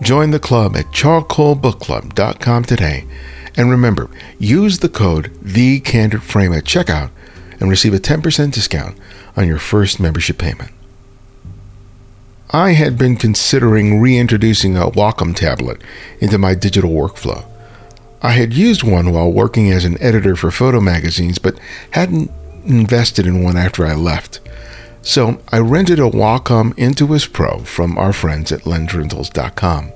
Join 0.01 0.31
the 0.31 0.39
club 0.39 0.75
at 0.75 0.85
charcoalbookclub.com 0.87 2.63
today. 2.65 3.05
And 3.55 3.69
remember, 3.69 4.09
use 4.37 4.79
the 4.79 4.89
code 4.89 5.31
TheCandidFrame 5.43 6.57
at 6.57 6.63
checkout 6.63 7.09
and 7.59 7.69
receive 7.69 7.93
a 7.93 7.99
10% 7.99 8.53
discount 8.53 8.97
on 9.35 9.47
your 9.47 9.59
first 9.59 9.99
membership 9.99 10.37
payment. 10.37 10.71
I 12.51 12.71
had 12.71 12.97
been 12.97 13.15
considering 13.15 13.99
reintroducing 13.99 14.75
a 14.75 14.89
Wacom 14.89 15.35
tablet 15.35 15.83
into 16.19 16.39
my 16.39 16.55
digital 16.55 16.89
workflow. 16.89 17.45
I 18.23 18.31
had 18.31 18.53
used 18.53 18.81
one 18.81 19.13
while 19.13 19.31
working 19.31 19.71
as 19.71 19.85
an 19.85 20.01
editor 20.01 20.35
for 20.35 20.49
photo 20.49 20.81
magazines, 20.81 21.37
but 21.37 21.59
hadn't 21.91 22.31
invested 22.65 23.27
in 23.27 23.43
one 23.43 23.55
after 23.55 23.85
I 23.85 23.93
left. 23.93 24.39
So 25.03 25.39
I 25.49 25.59
rented 25.59 25.99
a 25.99 26.09
Wacom 26.09 26.73
Intuos 26.73 27.31
Pro 27.31 27.59
from 27.59 27.99
our 27.99 28.13
friends 28.13 28.51
at 28.51 28.61
lensrentals.com. 28.61 29.91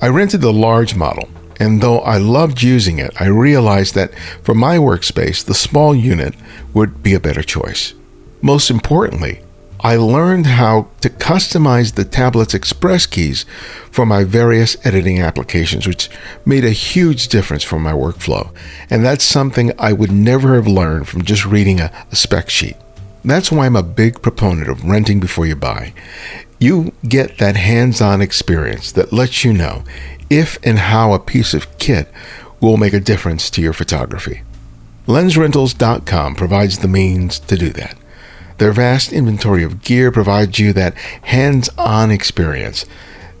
I 0.00 0.08
rented 0.08 0.40
the 0.40 0.54
large 0.54 0.94
model, 0.94 1.28
and 1.60 1.82
though 1.82 2.00
I 2.00 2.16
loved 2.16 2.62
using 2.62 2.98
it, 2.98 3.12
I 3.20 3.26
realized 3.26 3.94
that 3.94 4.18
for 4.42 4.54
my 4.54 4.78
workspace, 4.78 5.44
the 5.44 5.54
small 5.54 5.94
unit 5.94 6.34
would 6.72 7.02
be 7.02 7.12
a 7.12 7.20
better 7.20 7.42
choice. 7.42 7.92
Most 8.40 8.70
importantly, 8.70 9.40
I 9.84 9.96
learned 9.96 10.46
how 10.46 10.88
to 11.02 11.10
customize 11.10 11.94
the 11.94 12.06
tablet's 12.06 12.54
express 12.54 13.04
keys 13.04 13.44
for 13.90 14.06
my 14.06 14.24
various 14.24 14.78
editing 14.82 15.20
applications, 15.20 15.86
which 15.86 16.08
made 16.46 16.64
a 16.64 16.70
huge 16.70 17.28
difference 17.28 17.62
for 17.62 17.78
my 17.78 17.92
workflow. 17.92 18.50
And 18.88 19.04
that's 19.04 19.24
something 19.24 19.72
I 19.78 19.92
would 19.92 20.10
never 20.10 20.54
have 20.54 20.66
learned 20.66 21.06
from 21.06 21.22
just 21.22 21.44
reading 21.44 21.80
a, 21.80 21.92
a 22.10 22.16
spec 22.16 22.48
sheet. 22.48 22.76
That's 23.22 23.52
why 23.52 23.66
I'm 23.66 23.76
a 23.76 23.82
big 23.82 24.22
proponent 24.22 24.70
of 24.70 24.86
renting 24.86 25.20
before 25.20 25.44
you 25.44 25.54
buy. 25.54 25.92
You 26.58 26.94
get 27.06 27.36
that 27.36 27.56
hands 27.56 28.00
on 28.00 28.22
experience 28.22 28.90
that 28.92 29.12
lets 29.12 29.44
you 29.44 29.52
know 29.52 29.84
if 30.30 30.58
and 30.62 30.78
how 30.78 31.12
a 31.12 31.18
piece 31.18 31.52
of 31.52 31.76
kit 31.76 32.08
will 32.58 32.78
make 32.78 32.94
a 32.94 33.00
difference 33.00 33.50
to 33.50 33.60
your 33.60 33.74
photography. 33.74 34.44
LensRentals.com 35.06 36.36
provides 36.36 36.78
the 36.78 36.88
means 36.88 37.38
to 37.40 37.58
do 37.58 37.68
that. 37.68 37.98
Their 38.58 38.72
vast 38.72 39.12
inventory 39.12 39.64
of 39.64 39.82
gear 39.82 40.10
provides 40.12 40.58
you 40.58 40.72
that 40.72 40.94
hands 41.22 41.68
on 41.76 42.10
experience 42.10 42.86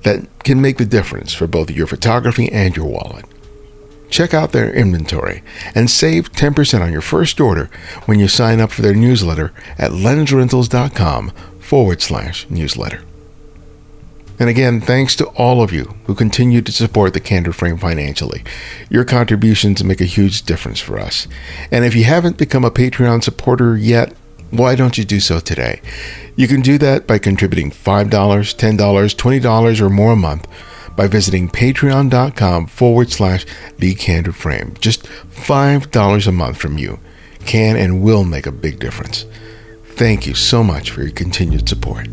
that 0.02 0.26
can 0.44 0.60
make 0.60 0.78
the 0.78 0.84
difference 0.84 1.32
for 1.32 1.46
both 1.46 1.70
your 1.70 1.86
photography 1.86 2.50
and 2.52 2.76
your 2.76 2.86
wallet. 2.86 3.24
Check 4.10 4.32
out 4.32 4.52
their 4.52 4.72
inventory 4.72 5.42
and 5.74 5.90
save 5.90 6.32
10% 6.32 6.80
on 6.80 6.92
your 6.92 7.00
first 7.00 7.40
order 7.40 7.70
when 8.04 8.20
you 8.20 8.28
sign 8.28 8.60
up 8.60 8.70
for 8.70 8.82
their 8.82 8.94
newsletter 8.94 9.52
at 9.78 9.90
lensrentals.com 9.90 11.30
forward 11.58 12.02
slash 12.02 12.48
newsletter. 12.50 13.02
And 14.38 14.48
again, 14.48 14.80
thanks 14.80 15.14
to 15.16 15.26
all 15.28 15.62
of 15.62 15.72
you 15.72 15.94
who 16.04 16.14
continue 16.14 16.60
to 16.60 16.72
support 16.72 17.14
the 17.14 17.20
Candid 17.20 17.54
Frame 17.54 17.78
financially. 17.78 18.42
Your 18.90 19.04
contributions 19.04 19.82
make 19.84 20.00
a 20.00 20.06
huge 20.06 20.42
difference 20.42 20.80
for 20.80 20.98
us. 20.98 21.28
And 21.70 21.84
if 21.84 21.94
you 21.94 22.04
haven't 22.04 22.36
become 22.36 22.64
a 22.64 22.70
Patreon 22.70 23.22
supporter 23.22 23.76
yet, 23.76 24.12
why 24.58 24.74
don't 24.74 24.96
you 24.96 25.04
do 25.04 25.20
so 25.20 25.40
today? 25.40 25.80
You 26.36 26.48
can 26.48 26.60
do 26.60 26.78
that 26.78 27.06
by 27.06 27.18
contributing 27.18 27.70
$5, 27.70 28.08
$10, 28.08 28.76
$20, 28.76 29.80
or 29.80 29.90
more 29.90 30.12
a 30.12 30.16
month 30.16 30.48
by 30.96 31.08
visiting 31.08 31.48
patreon.com 31.48 32.66
forward 32.66 33.10
slash 33.10 33.44
the 33.78 33.94
candid 33.94 34.36
frame. 34.36 34.74
Just 34.80 35.04
$5 35.04 36.26
a 36.26 36.32
month 36.32 36.56
from 36.56 36.78
you 36.78 36.98
can 37.46 37.76
and 37.76 38.02
will 38.02 38.24
make 38.24 38.46
a 38.46 38.52
big 38.52 38.78
difference. 38.78 39.26
Thank 39.84 40.26
you 40.26 40.34
so 40.34 40.62
much 40.64 40.90
for 40.90 41.02
your 41.02 41.10
continued 41.10 41.68
support. 41.68 42.08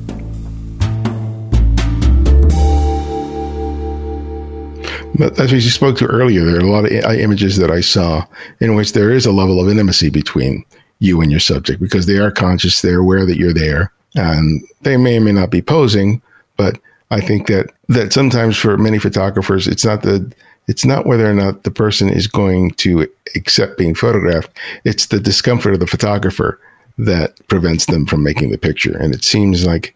As 5.38 5.51
we 5.51 5.62
spoke 5.62 5.97
to 5.97 6.06
earlier, 6.06 6.43
there 6.43 6.58
are 6.58 6.65
a 6.65 6.71
lot 6.71 6.86
of 6.86 6.91
images 6.91 7.58
that 7.58 7.69
I 7.69 7.82
saw 7.82 8.25
in 8.60 8.75
which 8.75 8.93
there 8.93 9.12
is 9.12 9.25
a 9.25 9.32
level 9.32 9.62
of 9.62 9.69
intimacy 9.69 10.10
between 10.10 10.65
you 11.02 11.20
and 11.20 11.32
your 11.32 11.40
subject 11.40 11.82
because 11.82 12.06
they 12.06 12.18
are 12.18 12.32
conscious, 12.32 12.82
they're 12.82 13.00
aware 13.00 13.26
that 13.26 13.38
you're 13.38 13.54
there, 13.54 13.92
and 14.16 14.64
they 14.82 14.96
may 14.98 15.18
or 15.18 15.22
may 15.22 15.32
not 15.32 15.50
be 15.50 15.62
posing. 15.62 16.22
But 16.58 16.80
I 17.10 17.20
think 17.20 17.48
that 17.48 17.72
that 17.90 18.14
sometimes 18.14 18.56
for 18.56 18.78
many 18.78 19.00
photographers, 19.00 19.68
it's 19.68 19.84
not 19.84 20.04
the 20.04 20.32
it's 20.68 20.86
not 20.86 21.08
whether 21.08 21.30
or 21.30 21.34
not 21.34 21.64
the 21.64 21.72
person 21.72 22.08
is 22.08 22.28
going 22.28 22.72
to 22.76 23.08
accept 23.36 23.80
being 23.80 23.96
photographed; 23.96 24.52
it's 24.86 25.08
the 25.08 25.20
discomfort 25.20 25.74
of 25.74 25.80
the 25.80 25.88
photographer 25.88 26.60
that 27.00 27.36
prevents 27.48 27.88
them 27.88 28.06
from 28.06 28.22
making 28.22 28.52
the 28.52 28.58
picture. 28.58 28.96
And 28.96 29.14
it 29.14 29.24
seems 29.24 29.66
like 29.66 29.96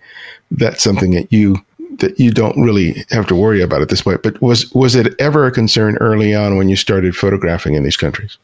that's 0.50 0.84
something 0.84 1.12
that 1.12 1.32
you 1.32 1.64
that 2.00 2.20
you 2.20 2.32
don't 2.32 2.60
really 2.62 3.06
have 3.12 3.28
to 3.28 3.36
worry 3.36 3.62
about 3.62 3.84
at 3.84 3.90
this 3.90 4.02
point. 4.02 4.24
But 4.24 4.42
was 4.42 4.74
was 4.74 4.96
it 4.96 5.14
ever 5.20 5.46
a 5.46 5.52
concern 5.52 5.98
early 5.98 6.34
on 6.34 6.58
when 6.58 6.68
you 6.68 6.76
started 6.76 7.16
photographing 7.16 7.76
in 7.76 7.84
these 7.84 7.98
countries? 7.98 8.40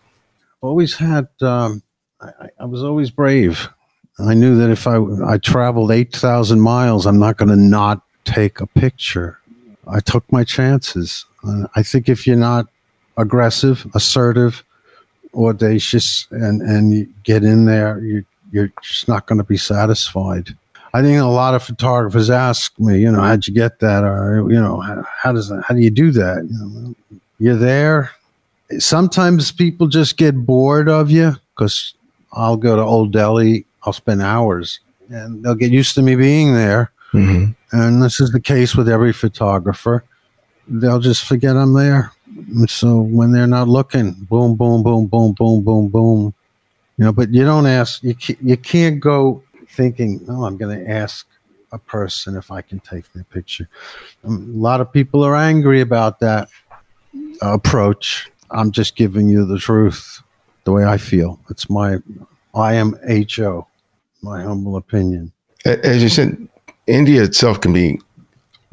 Always 0.61 0.97
had 0.97 1.27
um, 1.41 1.81
I, 2.21 2.49
I 2.59 2.65
was 2.65 2.83
always 2.83 3.09
brave. 3.09 3.69
I 4.19 4.33
knew 4.33 4.55
that 4.57 4.69
if 4.69 4.87
I, 4.87 4.97
I 5.25 5.37
traveled 5.37 5.91
8,000 5.91 6.59
miles, 6.59 7.05
I'm 7.05 7.19
not 7.19 7.37
going 7.37 7.49
to 7.49 7.55
not 7.55 8.01
take 8.23 8.59
a 8.59 8.67
picture. 8.67 9.39
I 9.87 9.99
took 9.99 10.29
my 10.31 10.43
chances. 10.43 11.25
Uh, 11.43 11.67
I 11.75 11.83
think 11.83 12.07
if 12.07 12.27
you're 12.27 12.35
not 12.35 12.67
aggressive, 13.17 13.85
assertive, 13.95 14.63
audacious, 15.33 16.27
and, 16.31 16.61
and 16.61 16.93
you 16.93 17.13
get 17.23 17.43
in 17.43 17.65
there, 17.65 17.99
you, 17.99 18.25
you're 18.51 18.71
just 18.81 19.07
not 19.07 19.25
going 19.25 19.37
to 19.37 19.43
be 19.43 19.57
satisfied. 19.57 20.55
I 20.93 21.01
think 21.01 21.19
a 21.19 21.25
lot 21.25 21.55
of 21.55 21.63
photographers 21.63 22.29
ask 22.29 22.77
me, 22.79 22.99
you 22.99 23.11
know, 23.11 23.21
how'd 23.21 23.47
you 23.47 23.53
get 23.53 23.79
that? 23.79 24.03
Or, 24.03 24.45
you 24.49 24.59
know, 24.59 24.81
how, 24.81 25.03
how 25.23 25.31
does 25.31 25.47
that, 25.49 25.63
how 25.65 25.73
do 25.73 25.81
you 25.81 25.89
do 25.89 26.11
that? 26.11 26.47
You 26.49 26.57
know, 26.59 26.95
you're 27.39 27.55
there. 27.55 28.11
Sometimes 28.77 29.51
people 29.51 29.87
just 29.87 30.17
get 30.17 30.45
bored 30.45 30.89
of 30.89 31.09
you 31.09 31.35
because 31.55 31.93
I'll 32.33 32.57
go 32.57 32.75
to 32.75 32.81
Old 32.81 33.11
Delhi. 33.11 33.65
I'll 33.83 33.93
spend 33.93 34.21
hours, 34.21 34.79
and 35.09 35.43
they'll 35.43 35.55
get 35.55 35.71
used 35.71 35.95
to 35.95 36.01
me 36.01 36.15
being 36.15 36.53
there. 36.53 36.91
Mm-hmm. 37.13 37.51
And 37.77 38.03
this 38.03 38.19
is 38.19 38.31
the 38.31 38.39
case 38.39 38.75
with 38.75 38.87
every 38.87 39.13
photographer. 39.13 40.03
They'll 40.67 40.99
just 40.99 41.25
forget 41.25 41.57
I'm 41.57 41.73
there. 41.73 42.11
And 42.35 42.69
so 42.69 43.01
when 43.01 43.31
they're 43.31 43.47
not 43.47 43.67
looking, 43.67 44.11
boom, 44.13 44.55
boom, 44.55 44.83
boom, 44.83 45.07
boom, 45.07 45.33
boom, 45.33 45.61
boom, 45.63 45.87
boom. 45.89 46.33
You 46.97 47.05
know, 47.05 47.11
but 47.11 47.33
you 47.33 47.43
don't 47.43 47.65
ask. 47.65 48.03
You 48.03 48.15
can't, 48.15 48.41
you 48.41 48.57
can't 48.57 48.99
go 48.99 49.43
thinking, 49.69 50.23
"Oh, 50.29 50.45
I'm 50.45 50.57
going 50.57 50.77
to 50.77 50.89
ask 50.89 51.25
a 51.71 51.79
person 51.79 52.35
if 52.35 52.51
I 52.51 52.61
can 52.61 52.79
take 52.79 53.11
their 53.13 53.23
picture." 53.23 53.67
Um, 54.23 54.53
a 54.55 54.57
lot 54.57 54.81
of 54.81 54.91
people 54.91 55.23
are 55.23 55.35
angry 55.35 55.81
about 55.81 56.19
that 56.19 56.49
approach. 57.41 58.29
I'm 58.51 58.71
just 58.71 58.95
giving 58.95 59.27
you 59.27 59.45
the 59.45 59.57
truth 59.57 60.21
the 60.63 60.71
way 60.71 60.85
I 60.85 60.97
feel. 60.97 61.39
It's 61.49 61.69
my 61.69 61.97
I 62.53 62.73
am 62.73 62.97
HO, 63.35 63.67
my 64.21 64.43
humble 64.43 64.75
opinion. 64.75 65.31
As 65.65 66.01
you 66.01 66.09
said, 66.09 66.47
India 66.87 67.23
itself 67.23 67.61
can 67.61 67.71
be 67.71 67.99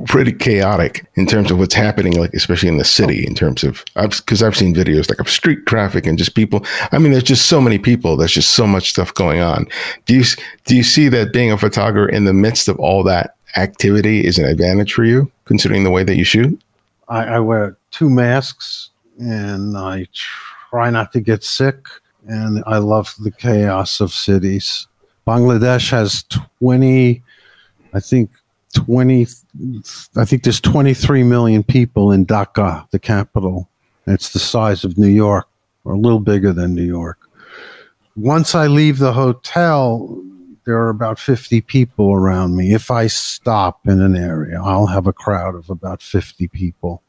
pretty 0.06 0.32
chaotic 0.32 1.06
in 1.16 1.26
terms 1.26 1.50
of 1.50 1.58
what's 1.58 1.74
happening, 1.74 2.12
like 2.14 2.32
especially 2.32 2.68
in 2.68 2.78
the 2.78 2.84
city, 2.84 3.26
in 3.26 3.34
terms 3.34 3.64
of 3.64 3.84
because 3.94 4.42
I've, 4.42 4.48
I've, 4.48 4.56
seen 4.56 4.74
videos 4.74 5.08
like 5.08 5.18
of 5.18 5.28
street 5.28 5.66
traffic 5.66 6.06
and 6.06 6.16
just 6.16 6.34
people. 6.34 6.64
I 6.92 6.98
mean, 6.98 7.12
there's 7.12 7.24
just 7.24 7.46
so 7.46 7.60
many 7.60 7.78
people. 7.78 8.16
There's 8.16 8.32
just 8.32 8.52
so 8.52 8.66
much 8.66 8.90
stuff 8.90 9.12
going 9.14 9.40
on. 9.40 9.66
Do 10.06 10.14
you 10.14 10.24
do 10.64 10.76
you 10.76 10.82
see 10.82 11.08
that 11.08 11.32
being 11.32 11.50
a 11.50 11.58
photographer 11.58 12.08
in 12.08 12.24
the 12.24 12.32
midst 12.32 12.68
of 12.68 12.78
all 12.78 13.02
that 13.04 13.34
activity 13.56 14.24
is 14.24 14.38
an 14.38 14.44
advantage 14.44 14.92
for 14.92 15.04
you, 15.04 15.30
considering 15.46 15.84
the 15.84 15.90
way 15.90 16.04
that 16.04 16.16
you 16.16 16.24
shoot? 16.24 16.60
I, 17.08 17.24
I 17.24 17.40
wear 17.40 17.76
two 17.90 18.10
masks 18.10 18.90
and 19.18 19.76
I 19.76 20.06
try 20.70 20.90
not 20.90 21.12
to 21.12 21.20
get 21.20 21.44
sick. 21.44 21.86
And 22.26 22.62
I 22.66 22.78
love 22.78 23.14
the 23.18 23.30
chaos 23.30 24.00
of 24.00 24.12
cities. 24.12 24.86
Bangladesh 25.26 25.90
has 25.90 26.24
20, 26.60 27.22
I 27.94 28.00
think 28.00 28.30
20, 28.74 29.26
I 30.16 30.24
think 30.24 30.42
there's 30.42 30.60
23 30.60 31.22
million 31.22 31.62
people 31.62 32.12
in 32.12 32.26
Dhaka, 32.26 32.88
the 32.90 32.98
capital. 32.98 33.68
It's 34.06 34.32
the 34.32 34.38
size 34.38 34.84
of 34.84 34.98
New 34.98 35.08
York, 35.08 35.48
or 35.84 35.94
a 35.94 35.98
little 35.98 36.20
bigger 36.20 36.52
than 36.52 36.74
New 36.74 36.84
York. 36.84 37.18
Once 38.16 38.54
I 38.54 38.66
leave 38.66 38.98
the 38.98 39.12
hotel, 39.12 40.22
there 40.64 40.76
are 40.76 40.90
about 40.90 41.18
50 41.18 41.60
people 41.62 42.12
around 42.12 42.56
me. 42.56 42.74
If 42.74 42.90
I 42.90 43.06
stop 43.06 43.86
in 43.86 44.02
an 44.02 44.16
area, 44.16 44.60
I'll 44.62 44.86
have 44.86 45.06
a 45.06 45.12
crowd 45.12 45.54
of 45.54 45.70
about 45.70 46.02
50 46.02 46.48
people. 46.48 47.02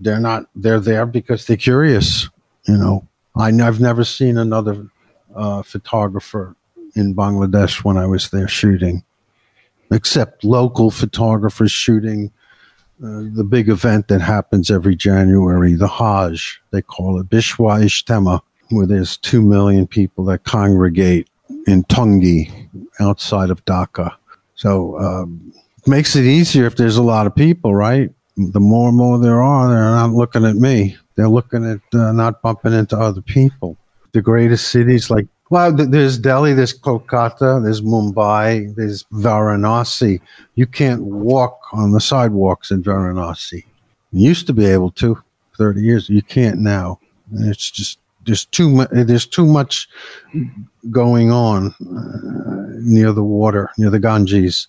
They're 0.00 0.20
not, 0.20 0.46
they're 0.54 0.80
there 0.80 1.06
because 1.06 1.46
they're 1.46 1.56
curious. 1.56 2.28
You 2.68 2.76
know, 2.76 3.08
I, 3.34 3.50
have 3.50 3.80
never 3.80 4.04
seen 4.04 4.36
another 4.36 4.86
uh, 5.34 5.62
photographer 5.62 6.54
in 6.94 7.14
Bangladesh 7.14 7.82
when 7.82 7.96
I 7.96 8.06
was 8.06 8.28
there 8.30 8.48
shooting, 8.48 9.04
except 9.90 10.44
local 10.44 10.90
photographers 10.90 11.72
shooting 11.72 12.30
uh, 13.02 13.22
the 13.32 13.44
big 13.44 13.68
event 13.68 14.08
that 14.08 14.20
happens 14.20 14.70
every 14.70 14.96
January, 14.96 15.74
the 15.74 15.86
Hajj, 15.86 16.60
they 16.72 16.82
call 16.82 17.20
it 17.20 17.30
Bishwa 17.30 17.80
Ijtema, 17.82 18.40
where 18.70 18.86
there's 18.86 19.16
two 19.16 19.40
million 19.40 19.86
people 19.86 20.24
that 20.24 20.44
congregate 20.44 21.28
in 21.66 21.84
Tongi 21.84 22.68
outside 22.98 23.50
of 23.50 23.64
Dhaka. 23.64 24.14
So 24.56 24.98
um, 24.98 25.52
it 25.78 25.88
makes 25.88 26.16
it 26.16 26.24
easier 26.24 26.66
if 26.66 26.76
there's 26.76 26.96
a 26.96 27.02
lot 27.02 27.26
of 27.26 27.36
people, 27.36 27.74
right? 27.74 28.10
The 28.36 28.60
more 28.60 28.88
and 28.88 28.98
more 28.98 29.18
there 29.18 29.42
are, 29.42 29.68
they're 29.68 29.78
not 29.78 30.12
looking 30.12 30.44
at 30.44 30.56
me. 30.56 30.96
They're 31.18 31.28
looking 31.28 31.64
at 31.68 31.98
uh, 31.98 32.12
not 32.12 32.42
bumping 32.42 32.72
into 32.72 32.96
other 32.96 33.20
people. 33.20 33.76
The 34.12 34.22
greatest 34.22 34.70
cities 34.70 35.10
like 35.10 35.26
well, 35.50 35.72
there's 35.72 36.16
Delhi, 36.16 36.52
there's 36.52 36.78
Kolkata, 36.78 37.60
there's 37.64 37.80
Mumbai, 37.80 38.72
there's 38.76 39.02
Varanasi. 39.12 40.20
You 40.54 40.66
can't 40.66 41.02
walk 41.02 41.58
on 41.72 41.90
the 41.90 42.00
sidewalks 42.00 42.70
in 42.70 42.84
Varanasi. 42.84 43.64
You 44.12 44.28
used 44.28 44.46
to 44.46 44.52
be 44.52 44.66
able 44.66 44.92
to 44.92 45.20
30 45.56 45.80
years. 45.80 46.08
You 46.08 46.22
can't 46.22 46.60
now. 46.60 47.00
It's 47.32 47.68
just 47.68 47.98
there's 48.24 48.44
too 48.44 48.70
much. 48.70 48.88
There's 48.92 49.26
too 49.26 49.46
much 49.46 49.88
going 50.88 51.32
on 51.32 51.74
uh, 51.80 52.78
near 52.80 53.10
the 53.10 53.24
water, 53.24 53.70
near 53.76 53.90
the 53.90 53.98
Ganges. 53.98 54.68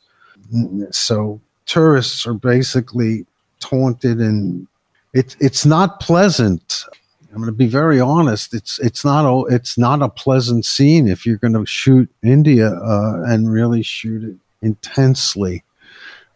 So 0.89 1.41
tourists 1.67 2.25
are 2.25 2.33
basically 2.33 3.27
taunted, 3.59 4.17
and 4.17 4.67
it's 5.13 5.35
it's 5.39 5.65
not 5.65 5.99
pleasant 5.99 6.85
I'm 7.31 7.37
going 7.37 7.47
to 7.47 7.51
be 7.51 7.67
very 7.67 7.99
honest. 7.99 8.53
It's 8.53 8.79
it's 8.79 9.05
not 9.05 9.25
a 9.25 9.45
it's 9.53 9.77
not 9.77 10.01
a 10.01 10.09
pleasant 10.09 10.65
scene 10.65 11.07
if 11.07 11.25
you're 11.25 11.37
going 11.37 11.53
to 11.53 11.65
shoot 11.65 12.09
India 12.23 12.71
uh, 12.71 13.21
and 13.27 13.51
really 13.51 13.83
shoot 13.83 14.23
it 14.23 14.35
intensely. 14.61 15.63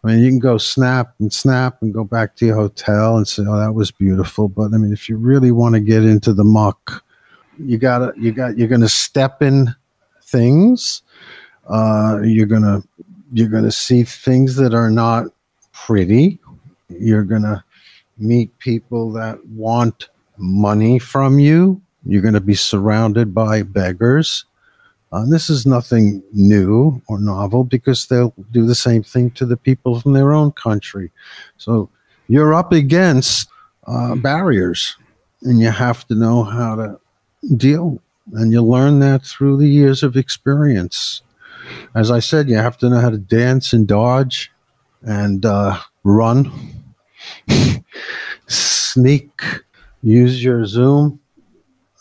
I 0.02 0.08
mean, 0.08 0.18
you 0.20 0.30
can 0.30 0.38
go 0.38 0.56
snap 0.58 1.14
and 1.18 1.32
snap 1.32 1.82
and 1.82 1.92
go 1.92 2.04
back 2.04 2.36
to 2.36 2.46
your 2.46 2.54
hotel 2.54 3.16
and 3.16 3.26
say, 3.26 3.42
"Oh, 3.46 3.58
that 3.58 3.74
was 3.74 3.90
beautiful." 3.90 4.48
But 4.48 4.72
I 4.72 4.76
mean, 4.76 4.92
if 4.92 5.08
you 5.08 5.16
really 5.16 5.50
want 5.50 5.74
to 5.74 5.80
get 5.80 6.04
into 6.04 6.32
the 6.32 6.44
muck, 6.44 7.04
you 7.58 7.76
gotta 7.76 8.12
you 8.16 8.30
got 8.30 8.56
you're 8.56 8.68
going 8.68 8.80
to 8.82 8.88
step 8.88 9.42
in 9.42 9.74
things. 10.22 11.02
Uh, 11.68 12.20
you're 12.22 12.46
gonna 12.46 12.84
you're 13.32 13.48
gonna 13.48 13.72
see 13.72 14.04
things 14.04 14.54
that 14.56 14.74
are 14.74 14.90
not 14.90 15.26
pretty. 15.72 16.38
You're 16.88 17.24
gonna 17.24 17.64
meet 18.18 18.58
people 18.58 19.12
that 19.12 19.44
want 19.46 20.08
money 20.36 20.98
from 20.98 21.38
you. 21.38 21.80
You're 22.06 22.22
going 22.22 22.34
to 22.34 22.40
be 22.40 22.54
surrounded 22.54 23.34
by 23.34 23.62
beggars. 23.62 24.44
Uh, 25.12 25.24
this 25.26 25.48
is 25.48 25.64
nothing 25.64 26.22
new 26.32 27.00
or 27.06 27.20
novel 27.20 27.62
because 27.64 28.06
they'll 28.06 28.34
do 28.50 28.66
the 28.66 28.74
same 28.74 29.02
thing 29.02 29.30
to 29.30 29.46
the 29.46 29.56
people 29.56 30.00
from 30.00 30.12
their 30.12 30.32
own 30.32 30.50
country. 30.52 31.12
So 31.56 31.88
you're 32.26 32.52
up 32.52 32.72
against 32.72 33.48
uh, 33.86 34.16
barriers 34.16 34.96
and 35.42 35.60
you 35.60 35.70
have 35.70 36.06
to 36.08 36.14
know 36.14 36.42
how 36.42 36.76
to 36.76 37.00
deal. 37.56 38.00
And 38.32 38.50
you 38.52 38.62
learn 38.62 39.00
that 39.00 39.22
through 39.22 39.58
the 39.58 39.68
years 39.68 40.02
of 40.02 40.16
experience. 40.16 41.22
As 41.94 42.10
I 42.10 42.18
said, 42.18 42.48
you 42.48 42.56
have 42.56 42.78
to 42.78 42.88
know 42.88 42.98
how 42.98 43.10
to 43.10 43.18
dance 43.18 43.72
and 43.72 43.86
dodge 43.86 44.50
and 45.02 45.44
uh, 45.44 45.78
run, 46.02 46.50
sneak 48.46 49.40
use 50.02 50.42
your 50.42 50.66
zoom. 50.66 51.20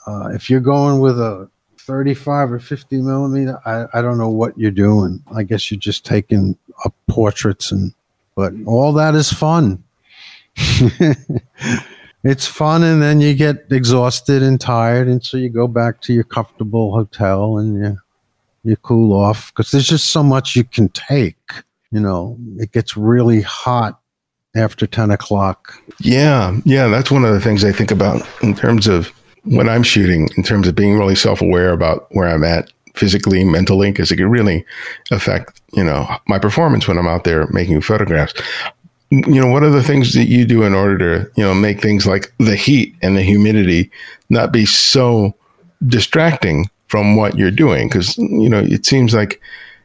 Uh, 0.05 0.29
if 0.33 0.49
you're 0.49 0.59
going 0.59 0.99
with 0.99 1.19
a 1.19 1.49
35 1.79 2.51
or 2.51 2.59
50 2.59 3.01
millimeter, 3.01 3.59
I, 3.65 3.85
I 3.97 4.01
don't 4.01 4.17
know 4.17 4.29
what 4.29 4.57
you're 4.57 4.71
doing. 4.71 5.23
I 5.33 5.43
guess 5.43 5.71
you're 5.71 5.79
just 5.79 6.05
taking 6.05 6.57
up 6.85 6.93
portraits 7.07 7.71
and, 7.71 7.93
but 8.35 8.53
all 8.65 8.93
that 8.93 9.15
is 9.15 9.31
fun. 9.31 9.83
it's 12.23 12.47
fun 12.47 12.83
and 12.83 13.01
then 13.01 13.19
you 13.19 13.33
get 13.33 13.65
exhausted 13.71 14.43
and 14.43 14.59
tired 14.59 15.07
and 15.07 15.23
so 15.23 15.35
you 15.37 15.49
go 15.49 15.67
back 15.67 15.99
to 16.01 16.13
your 16.13 16.23
comfortable 16.23 16.91
hotel 16.93 17.57
and 17.57 17.83
you 17.83 17.97
you 18.63 18.77
cool 18.77 19.13
off 19.13 19.51
because 19.51 19.71
there's 19.71 19.87
just 19.87 20.11
so 20.11 20.23
much 20.23 20.55
you 20.55 20.63
can 20.63 20.87
take 20.89 21.35
you 21.91 21.99
know 21.99 22.37
it 22.57 22.71
gets 22.71 22.95
really 22.95 23.41
hot 23.41 23.99
after 24.55 24.85
10 24.85 25.11
o'clock. 25.11 25.73
Yeah. 25.99 26.59
Yeah. 26.65 26.87
That's 26.87 27.11
one 27.11 27.25
of 27.25 27.33
the 27.33 27.41
things 27.41 27.63
I 27.63 27.71
think 27.71 27.91
about 27.91 28.21
in 28.41 28.55
terms 28.55 28.87
of 28.87 29.11
when 29.45 29.67
I'm 29.67 29.83
shooting, 29.83 30.29
in 30.37 30.43
terms 30.43 30.67
of 30.67 30.75
being 30.75 30.97
really 30.97 31.15
self 31.15 31.41
aware 31.41 31.71
about 31.71 32.07
where 32.11 32.27
I'm 32.27 32.43
at 32.43 32.71
physically, 32.93 33.43
mentally, 33.43 33.91
because 33.91 34.11
it 34.11 34.17
can 34.17 34.29
really 34.29 34.65
affect, 35.11 35.59
you 35.73 35.83
know, 35.83 36.07
my 36.27 36.39
performance 36.39 36.87
when 36.87 36.97
I'm 36.97 37.07
out 37.07 37.23
there 37.23 37.47
making 37.47 37.81
photographs. 37.81 38.33
You 39.09 39.41
know, 39.41 39.47
what 39.47 39.63
are 39.63 39.69
the 39.69 39.83
things 39.83 40.13
that 40.13 40.25
you 40.25 40.45
do 40.45 40.63
in 40.63 40.73
order 40.73 40.97
to, 40.97 41.31
you 41.35 41.43
know, 41.43 41.53
make 41.53 41.81
things 41.81 42.07
like 42.07 42.33
the 42.39 42.55
heat 42.55 42.95
and 43.01 43.15
the 43.15 43.21
humidity 43.21 43.91
not 44.29 44.51
be 44.51 44.65
so 44.65 45.35
distracting 45.85 46.69
from 46.87 47.15
what 47.15 47.37
you're 47.37 47.51
doing? 47.51 47.89
Because, 47.89 48.17
you 48.17 48.49
know, 48.49 48.59
it 48.59 48.85
seems 48.85 49.13
like, 49.13 49.39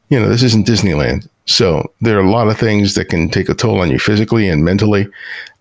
you 0.09 0.19
know, 0.19 0.29
this 0.29 0.43
isn't 0.43 0.67
Disneyland. 0.67 1.29
So 1.49 1.91
there 2.03 2.19
are 2.19 2.25
a 2.25 2.31
lot 2.31 2.49
of 2.49 2.59
things 2.59 2.95
that 2.95 3.07
can 3.07 3.31
take 3.31 3.49
a 3.49 3.55
toll 3.55 3.81
on 3.81 3.91
you 3.91 3.99
physically 3.99 4.49
and 4.49 4.65
mentally. 4.65 5.09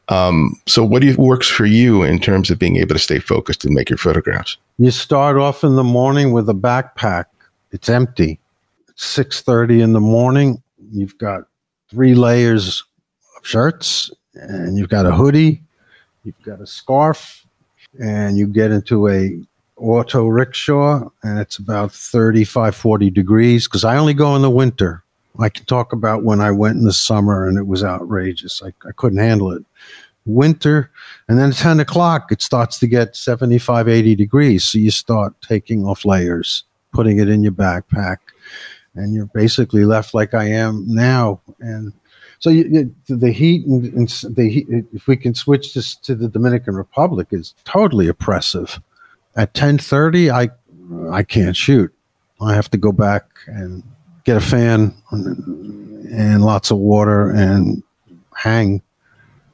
Um, 0.10 0.60
so 0.68 0.84
what 0.84 1.02
you, 1.02 1.16
works 1.16 1.48
for 1.48 1.66
you 1.66 2.04
in 2.04 2.20
terms 2.20 2.52
of 2.52 2.60
being 2.60 2.76
able 2.76 2.94
to 2.96 3.00
stay 3.00 3.20
focused 3.20 3.64
and 3.64 3.74
make 3.74 3.90
your 3.90 3.98
photographs? 3.98 4.58
You 4.78 4.92
start 4.92 5.38
off 5.38 5.64
in 5.64 5.76
the 5.76 5.84
morning 5.84 6.34
with 6.34 6.50
a 6.50 6.54
backpack. 6.54 7.26
It's 7.72 7.88
empty. 7.88 8.40
It's 8.90 9.06
six 9.06 9.42
thirty 9.42 9.82
in 9.82 9.94
the 9.94 10.02
morning. 10.02 10.62
You've 10.92 11.18
got 11.18 11.44
three 11.90 12.16
layers 12.16 12.84
of 13.38 13.46
shirts, 13.46 14.12
and 14.34 14.78
you've 14.78 14.90
got 14.90 15.06
a 15.06 15.12
hoodie. 15.12 15.62
You've 16.24 16.42
got 16.44 16.62
a 16.62 16.68
scarf, 16.68 17.46
and 18.00 18.38
you 18.38 18.48
get 18.48 18.72
into 18.72 19.08
a 19.08 19.40
auto 19.78 20.28
rickshaw, 20.28 21.10
and 21.24 21.40
it's 21.40 21.58
about 21.58 21.92
35, 21.92 22.76
40 22.76 23.10
degrees 23.10 23.68
because 23.68 23.84
I 23.84 23.98
only 23.98 24.14
go 24.14 24.36
in 24.36 24.42
the 24.42 24.50
winter. 24.50 25.04
I 25.40 25.50
can 25.50 25.66
talk 25.66 25.94
about 25.94 26.24
when 26.24 26.42
I 26.42 26.52
went 26.52 26.78
in 26.78 26.86
the 26.86 26.94
summer 26.94 27.48
and 27.48 27.58
it 27.58 27.68
was 27.68 27.84
outrageous. 27.84 28.62
I, 28.64 28.74
I 28.88 28.92
couldn't 28.96 29.20
handle 29.20 29.52
it. 29.52 29.64
Winter, 30.26 30.92
and 31.30 31.40
then 31.40 31.52
10 31.52 31.80
o'clock, 31.80 32.34
it 32.34 32.42
starts 32.42 32.80
to 32.80 32.88
get 32.88 33.16
75, 33.16 33.88
80 33.88 34.14
degrees. 34.16 34.66
So 34.66 34.78
you 34.78 34.92
start 34.92 35.34
taking 35.42 35.86
off 35.86 36.04
layers, 36.04 36.66
putting 36.92 37.20
it 37.20 37.30
in 37.30 37.44
your 37.44 37.54
backpack, 37.54 38.18
and 38.94 39.14
you're 39.14 39.28
basically 39.28 39.86
left 39.86 40.14
like 40.14 40.34
I 40.34 40.44
am 40.46 40.84
now. 40.86 41.40
And 41.60 41.94
so 42.40 42.50
you, 42.50 42.94
the 43.08 43.32
heat 43.32 43.66
and, 43.66 43.86
and 43.94 44.10
the 44.36 44.50
heat, 44.50 44.68
if 44.92 45.08
we 45.08 45.16
can 45.16 45.34
switch 45.34 45.74
this 45.74 45.96
to 45.96 46.14
the 46.14 46.28
Dominican 46.28 46.76
Republic, 46.76 47.28
is 47.32 47.56
totally 47.64 48.10
oppressive. 48.10 48.82
At 49.36 49.54
10:30, 49.54 50.30
I 50.30 50.50
I 51.12 51.24
can't 51.24 51.56
shoot. 51.56 51.94
I 52.42 52.54
have 52.54 52.70
to 52.72 52.78
go 52.78 52.92
back 52.92 53.26
and 53.48 53.84
get 54.28 54.36
a 54.36 54.42
fan 54.42 54.94
and 55.10 56.44
lots 56.44 56.70
of 56.70 56.78
water 56.78 57.30
and 57.32 57.82
hang. 58.36 58.82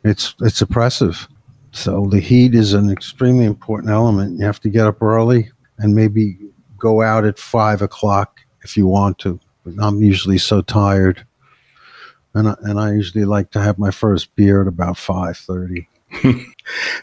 It's 0.03 0.33
it's 0.41 0.61
oppressive. 0.61 1.29
So 1.71 2.07
the 2.09 2.19
heat 2.19 2.55
is 2.55 2.73
an 2.73 2.89
extremely 2.89 3.45
important 3.45 3.91
element. 3.91 4.39
You 4.39 4.45
have 4.45 4.59
to 4.61 4.69
get 4.69 4.87
up 4.87 5.01
early 5.01 5.51
and 5.77 5.93
maybe 5.93 6.37
go 6.77 7.03
out 7.03 7.23
at 7.23 7.37
five 7.37 7.83
o'clock 7.83 8.39
if 8.63 8.75
you 8.75 8.87
want 8.87 9.19
to. 9.19 9.39
But 9.63 9.75
I'm 9.79 10.01
usually 10.01 10.39
so 10.39 10.61
tired, 10.61 11.23
and 12.33 12.49
I, 12.49 12.55
and 12.63 12.79
I 12.79 12.93
usually 12.93 13.25
like 13.25 13.51
to 13.51 13.61
have 13.61 13.77
my 13.77 13.91
first 13.91 14.35
beer 14.35 14.61
at 14.63 14.67
about 14.67 14.97
five 14.97 15.37
thirty. 15.37 15.87
do, 16.23 16.41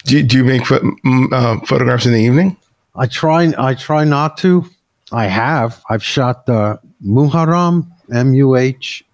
you, 0.07 0.23
do 0.25 0.39
you 0.39 0.45
make 0.45 0.71
uh, 0.71 1.61
photographs 1.67 2.05
in 2.05 2.13
the 2.13 2.19
evening? 2.19 2.57
I 2.97 3.07
try. 3.07 3.55
I 3.57 3.75
try 3.75 4.03
not 4.03 4.37
to. 4.39 4.69
I 5.13 5.27
have. 5.27 5.83
I've 5.91 6.05
shot 6.05 6.47
the 6.47 6.81
Muharram, 7.05 7.91
M 8.13 8.35
U 8.35 8.57
H 8.57 9.05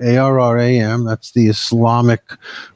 ARRAM. 0.00 1.04
That's 1.04 1.32
the 1.32 1.48
Islamic 1.48 2.22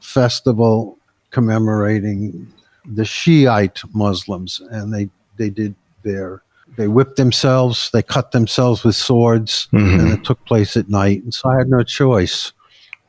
festival 0.01 0.99
commemorating 1.31 2.53
the 2.85 3.05
Shiite 3.05 3.83
Muslims, 3.93 4.61
and 4.71 4.93
they 4.93 5.09
they 5.37 5.51
did 5.51 5.75
their 6.03 6.43
they 6.77 6.89
whipped 6.89 7.17
themselves, 7.17 7.91
they 7.93 8.03
cut 8.03 8.33
themselves 8.33 8.85
with 8.85 8.97
swords, 8.97 9.69
mm-hmm. 9.73 10.01
and 10.01 10.13
it 10.13 10.25
took 10.25 10.45
place 10.45 10.77
at 10.77 10.89
night. 10.89 11.23
And 11.23 11.33
so 11.33 11.49
I 11.49 11.57
had 11.57 11.69
no 11.69 11.83
choice. 11.83 12.53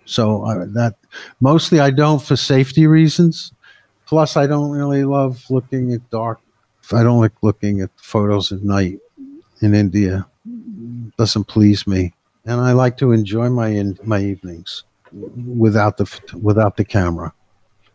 So 0.06 0.46
I, 0.46 0.66
that 0.68 0.96
mostly 1.42 1.80
I 1.82 1.90
don't 1.90 2.22
for 2.22 2.38
safety 2.38 2.88
reasons. 2.88 3.52
Plus, 4.06 4.38
I 4.38 4.48
don't 4.48 4.72
really 4.72 5.04
love 5.04 5.44
looking 5.50 5.92
at 5.92 6.10
dark. 6.10 6.40
I 6.94 7.04
don't 7.04 7.20
like 7.20 7.34
looking 7.42 7.82
at 7.82 7.90
photos 7.98 8.54
at 8.54 8.64
night 8.64 9.00
in 9.62 9.74
India. 9.74 10.28
Doesn't 11.18 11.46
please 11.46 11.88
me, 11.88 12.14
and 12.46 12.62
I 12.62 12.74
like 12.74 12.98
to 12.98 13.12
enjoy 13.12 13.50
my 13.50 13.70
in, 13.70 13.98
my 14.04 14.22
evenings 14.22 14.84
without 15.12 15.98
the 15.98 16.38
without 16.42 16.78
the 16.78 16.86
camera. 16.86 17.34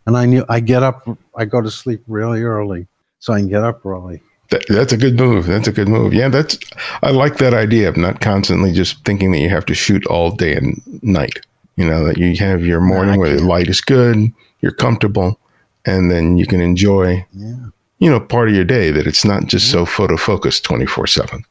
And 0.07 0.17
I 0.17 0.27
knew 0.27 0.45
I 0.49 0.61
get 0.61 0.83
up. 0.83 1.07
I 1.37 1.45
go 1.45 1.61
to 1.61 1.71
sleep 1.71 2.03
really 2.09 2.43
early, 2.43 2.89
so 3.21 3.33
I 3.33 3.39
can 3.39 3.49
get 3.49 3.63
up 3.63 3.85
early. 3.87 4.21
That, 4.51 4.65
that's 4.69 4.93
a 4.93 4.97
good 4.97 5.17
move. 5.17 5.47
That's 5.47 5.69
a 5.69 5.73
good 5.73 5.89
move. 5.89 6.13
Yeah, 6.13 6.29
that's. 6.29 6.59
I 7.03 7.11
like 7.11 7.39
that 7.39 7.55
idea 7.55 7.89
of 7.89 7.97
not 7.97 8.21
constantly 8.21 8.73
just 8.73 9.05
thinking 9.05 9.33
that 9.33 9.39
you 9.39 9.49
have 9.49 9.67
to 9.67 9.75
shoot 9.75 10.05
all 10.07 10.31
day 10.31 10.55
and 10.55 10.83
night. 11.03 11.39
You 11.77 11.89
know 11.89 12.05
that 12.05 12.19
you 12.19 12.37
have 12.37 12.67
your 12.67 12.81
morning 12.81 13.19
where 13.19 13.35
the 13.35 13.43
light 13.43 13.69
is 13.69 13.81
good, 13.81 14.33
you're 14.61 14.73
comfortable, 14.73 15.39
and 15.87 16.11
then 16.11 16.37
you 16.39 16.47
can 16.47 16.61
enjoy. 16.61 17.25
Yeah. 17.33 17.67
You 17.99 18.11
know, 18.11 18.19
part 18.19 18.49
of 18.49 18.55
your 18.55 18.65
day 18.65 18.91
that 18.91 19.07
it's 19.07 19.25
not 19.25 19.47
just 19.47 19.67
yeah. 19.69 19.73
so 19.73 19.87
photo 19.87 20.17
focused 20.17 20.65
twenty 20.65 20.87
four 20.87 21.07
seven. 21.07 21.45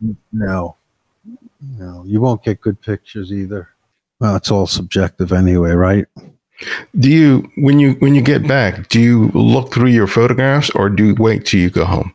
No, 0.00 0.76
no, 1.60 2.04
you 2.06 2.20
won't 2.20 2.44
get 2.44 2.60
good 2.60 2.80
pictures 2.80 3.32
either. 3.32 3.68
Well, 4.20 4.36
it's 4.36 4.50
all 4.50 4.66
subjective 4.66 5.32
anyway, 5.32 5.72
right? 5.72 6.06
Do 6.98 7.10
you 7.10 7.50
when 7.56 7.78
you 7.78 7.92
when 7.94 8.14
you 8.14 8.22
get 8.22 8.46
back, 8.46 8.88
do 8.88 9.00
you 9.00 9.28
look 9.28 9.72
through 9.72 9.90
your 9.90 10.08
photographs 10.08 10.70
or 10.70 10.88
do 10.88 11.06
you 11.06 11.14
wait 11.14 11.46
till 11.46 11.60
you 11.60 11.70
go 11.70 11.84
home? 11.84 12.14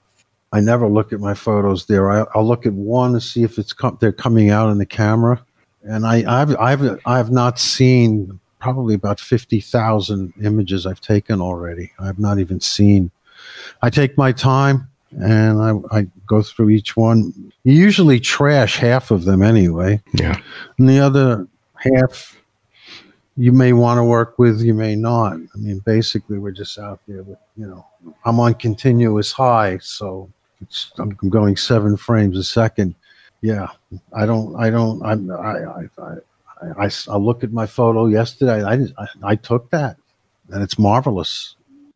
I 0.52 0.60
never 0.60 0.88
look 0.88 1.14
at 1.14 1.20
my 1.20 1.34
photos 1.34 1.88
there. 1.88 2.12
I, 2.12 2.26
will 2.36 2.48
look 2.48 2.66
at 2.66 2.74
one 2.74 3.14
to 3.14 3.22
see 3.22 3.44
if 3.44 3.58
it's 3.58 3.74
com- 3.74 3.98
they're 4.00 4.12
coming 4.12 4.50
out 4.50 4.70
in 4.70 4.78
the 4.78 4.86
camera, 4.86 5.44
and 5.84 6.06
I, 6.06 6.24
I've 6.28 6.56
I've 6.58 7.00
I've 7.06 7.32
not 7.32 7.58
seen 7.58 8.40
probably 8.60 8.96
about 8.96 9.20
fifty 9.20 9.62
thousand 9.62 10.34
images 10.44 10.86
I've 10.86 11.02
taken 11.02 11.42
already. 11.42 11.92
I've 11.98 12.20
not 12.20 12.38
even 12.40 12.60
seen. 12.60 13.12
I 13.82 13.90
take 13.90 14.18
my 14.18 14.32
time 14.32 14.90
and 15.22 15.62
I, 15.62 16.00
I 16.00 16.08
go 16.26 16.42
through 16.42 16.70
each 16.70 16.96
one. 16.96 17.52
You 17.64 17.74
usually 17.74 18.20
trash 18.20 18.78
half 18.78 19.12
of 19.12 19.26
them 19.26 19.42
anyway. 19.42 20.02
Yeah, 20.14 20.40
and 20.78 20.90
the 20.90 21.00
other 21.00 21.48
half 21.76 22.40
you 23.36 23.52
may 23.52 23.74
want 23.74 23.98
to 23.98 24.04
work 24.04 24.38
with, 24.38 24.62
you 24.62 24.74
may 24.74 24.96
not. 24.96 25.34
I 25.34 25.58
mean, 25.58 25.80
basically, 25.80 26.38
we're 26.38 26.52
just 26.52 26.78
out 26.78 27.00
there 27.08 27.24
with, 27.24 27.40
you 27.58 27.66
know, 27.66 27.86
I'm 28.26 28.40
on 28.40 28.54
continuous 28.54 29.32
high, 29.32 29.80
so 29.80 30.30
I'm 30.98 31.10
going 31.10 31.58
seven 31.58 31.98
frames 31.98 32.38
a 32.38 32.44
second. 32.44 32.96
Yeah, 33.42 33.68
I 34.14 34.26
don't, 34.26 34.56
I 34.56 34.70
don't, 34.70 35.04
I'm, 35.04 35.32
I, 35.32 35.36
I, 35.36 35.90
I, 35.98 36.86
I, 36.86 36.90
I 37.10 37.18
look 37.18 37.44
at 37.44 37.52
my 37.52 37.66
photo 37.66 38.06
yesterday. 38.06 38.64
I, 38.64 38.74
I, 39.02 39.08
I 39.24 39.36
took 39.36 39.70
that, 39.72 39.98
and 40.50 40.62
it's 40.62 40.78
marvelous. 40.78 41.56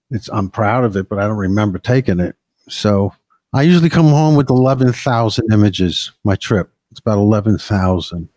It's, 0.10 0.30
I'm 0.30 0.50
proud 0.50 0.86
of 0.86 0.96
it, 0.96 1.08
but 1.08 1.20
I 1.20 1.28
don't 1.28 1.38
remember 1.38 1.78
taking 1.78 2.20
it. 2.20 2.36
So 2.70 3.14
I 3.54 3.62
usually 3.64 3.90
come 3.90 4.08
home 4.08 4.36
with 4.36 4.50
eleven 4.50 4.94
thousand 4.94 5.52
images. 5.52 6.12
My 6.24 6.36
trip, 6.36 6.70
it's 6.92 7.00
about 7.00 7.18
eleven 7.18 7.58
thousand. 7.58 8.30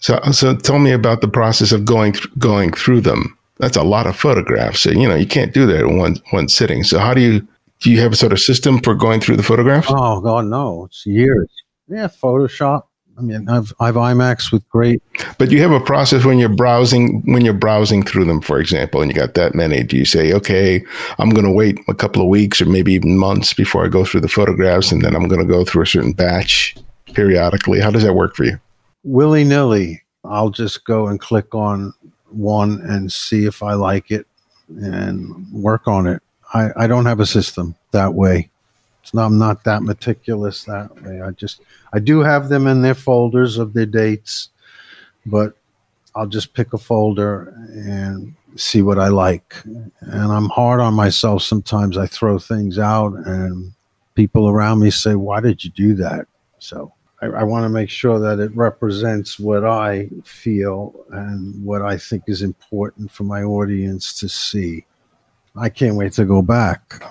So, 0.00 0.20
so 0.30 0.54
tell 0.54 0.78
me 0.78 0.92
about 0.92 1.20
the 1.20 1.28
process 1.28 1.72
of 1.72 1.84
going 1.84 2.12
th- 2.12 2.28
going 2.38 2.72
through 2.72 3.00
them. 3.00 3.36
That's 3.58 3.76
a 3.76 3.82
lot 3.82 4.06
of 4.06 4.16
photographs. 4.16 4.80
So 4.80 4.90
you 4.90 5.08
know 5.08 5.16
you 5.16 5.26
can't 5.26 5.52
do 5.52 5.66
that 5.66 5.80
in 5.80 5.98
one 5.98 6.16
one 6.30 6.48
sitting. 6.48 6.84
So 6.84 6.98
how 6.98 7.14
do 7.14 7.20
you 7.20 7.46
do 7.80 7.90
you 7.90 8.00
have 8.00 8.12
a 8.12 8.16
sort 8.16 8.32
of 8.32 8.40
system 8.40 8.80
for 8.80 8.94
going 8.94 9.20
through 9.20 9.36
the 9.36 9.42
photographs? 9.42 9.88
Oh 9.90 10.20
God, 10.20 10.46
no! 10.46 10.84
It's 10.84 11.04
years. 11.06 11.48
Yeah, 11.88 12.06
Photoshop. 12.08 12.82
I 13.18 13.20
mean, 13.20 13.48
I've 13.48 13.72
I've 13.80 13.96
iMacs 13.96 14.52
with 14.52 14.68
great. 14.68 15.02
But 15.38 15.50
you 15.50 15.60
have 15.60 15.72
a 15.72 15.80
process 15.80 16.24
when 16.24 16.38
you're 16.38 16.48
browsing 16.48 17.22
when 17.32 17.44
you're 17.44 17.52
browsing 17.52 18.02
through 18.04 18.26
them, 18.26 18.40
for 18.40 18.60
example, 18.60 19.02
and 19.02 19.10
you 19.10 19.16
got 19.16 19.34
that 19.34 19.54
many. 19.54 19.82
Do 19.82 19.96
you 19.96 20.04
say, 20.04 20.32
okay, 20.32 20.84
I'm 21.18 21.30
going 21.30 21.44
to 21.46 21.52
wait 21.52 21.80
a 21.88 21.94
couple 21.94 22.22
of 22.22 22.28
weeks 22.28 22.60
or 22.60 22.66
maybe 22.66 22.92
even 22.92 23.18
months 23.18 23.52
before 23.52 23.84
I 23.84 23.88
go 23.88 24.04
through 24.04 24.20
the 24.20 24.28
photographs, 24.28 24.92
and 24.92 25.02
then 25.02 25.16
I'm 25.16 25.26
going 25.26 25.40
to 25.40 25.52
go 25.52 25.64
through 25.64 25.82
a 25.82 25.86
certain 25.86 26.12
batch 26.12 26.76
periodically? 27.14 27.80
How 27.80 27.90
does 27.90 28.04
that 28.04 28.14
work 28.14 28.36
for 28.36 28.44
you? 28.44 28.60
Willy 29.04 29.44
nilly. 29.44 30.02
I'll 30.24 30.50
just 30.50 30.84
go 30.84 31.08
and 31.08 31.20
click 31.20 31.54
on 31.54 31.94
one 32.30 32.80
and 32.82 33.12
see 33.12 33.46
if 33.46 33.62
I 33.62 33.74
like 33.74 34.10
it 34.10 34.26
and 34.68 35.50
work 35.52 35.88
on 35.88 36.06
it. 36.06 36.22
I, 36.52 36.70
I 36.76 36.86
don't 36.86 37.06
have 37.06 37.20
a 37.20 37.26
system 37.26 37.74
that 37.92 38.14
way. 38.14 38.50
Not, 39.14 39.26
I'm 39.26 39.38
not 39.38 39.64
that 39.64 39.82
meticulous 39.82 40.64
that 40.64 41.02
way. 41.02 41.20
I 41.20 41.30
just 41.30 41.62
I 41.92 41.98
do 41.98 42.20
have 42.20 42.48
them 42.48 42.66
in 42.66 42.82
their 42.82 42.94
folders 42.94 43.58
of 43.58 43.72
their 43.72 43.86
dates, 43.86 44.50
but 45.26 45.54
I'll 46.14 46.26
just 46.26 46.54
pick 46.54 46.72
a 46.72 46.78
folder 46.78 47.54
and 47.70 48.34
see 48.56 48.82
what 48.82 48.98
I 48.98 49.08
like. 49.08 49.54
And 49.64 50.32
I'm 50.32 50.48
hard 50.48 50.80
on 50.80 50.94
myself 50.94 51.42
sometimes. 51.42 51.96
I 51.96 52.06
throw 52.06 52.38
things 52.38 52.78
out 52.78 53.14
and 53.14 53.72
people 54.14 54.48
around 54.48 54.80
me 54.80 54.90
say, 54.90 55.14
Why 55.14 55.40
did 55.40 55.62
you 55.64 55.70
do 55.70 55.94
that? 55.94 56.26
So 56.58 56.92
I, 57.22 57.26
I 57.26 57.42
want 57.44 57.64
to 57.64 57.68
make 57.68 57.90
sure 57.90 58.18
that 58.18 58.40
it 58.40 58.54
represents 58.56 59.38
what 59.38 59.64
I 59.64 60.08
feel 60.24 61.04
and 61.10 61.64
what 61.64 61.82
I 61.82 61.96
think 61.98 62.24
is 62.26 62.42
important 62.42 63.12
for 63.12 63.24
my 63.24 63.42
audience 63.42 64.18
to 64.20 64.28
see. 64.28 64.86
I 65.56 65.68
can't 65.68 65.96
wait 65.96 66.12
to 66.14 66.24
go 66.24 66.42
back. 66.42 67.02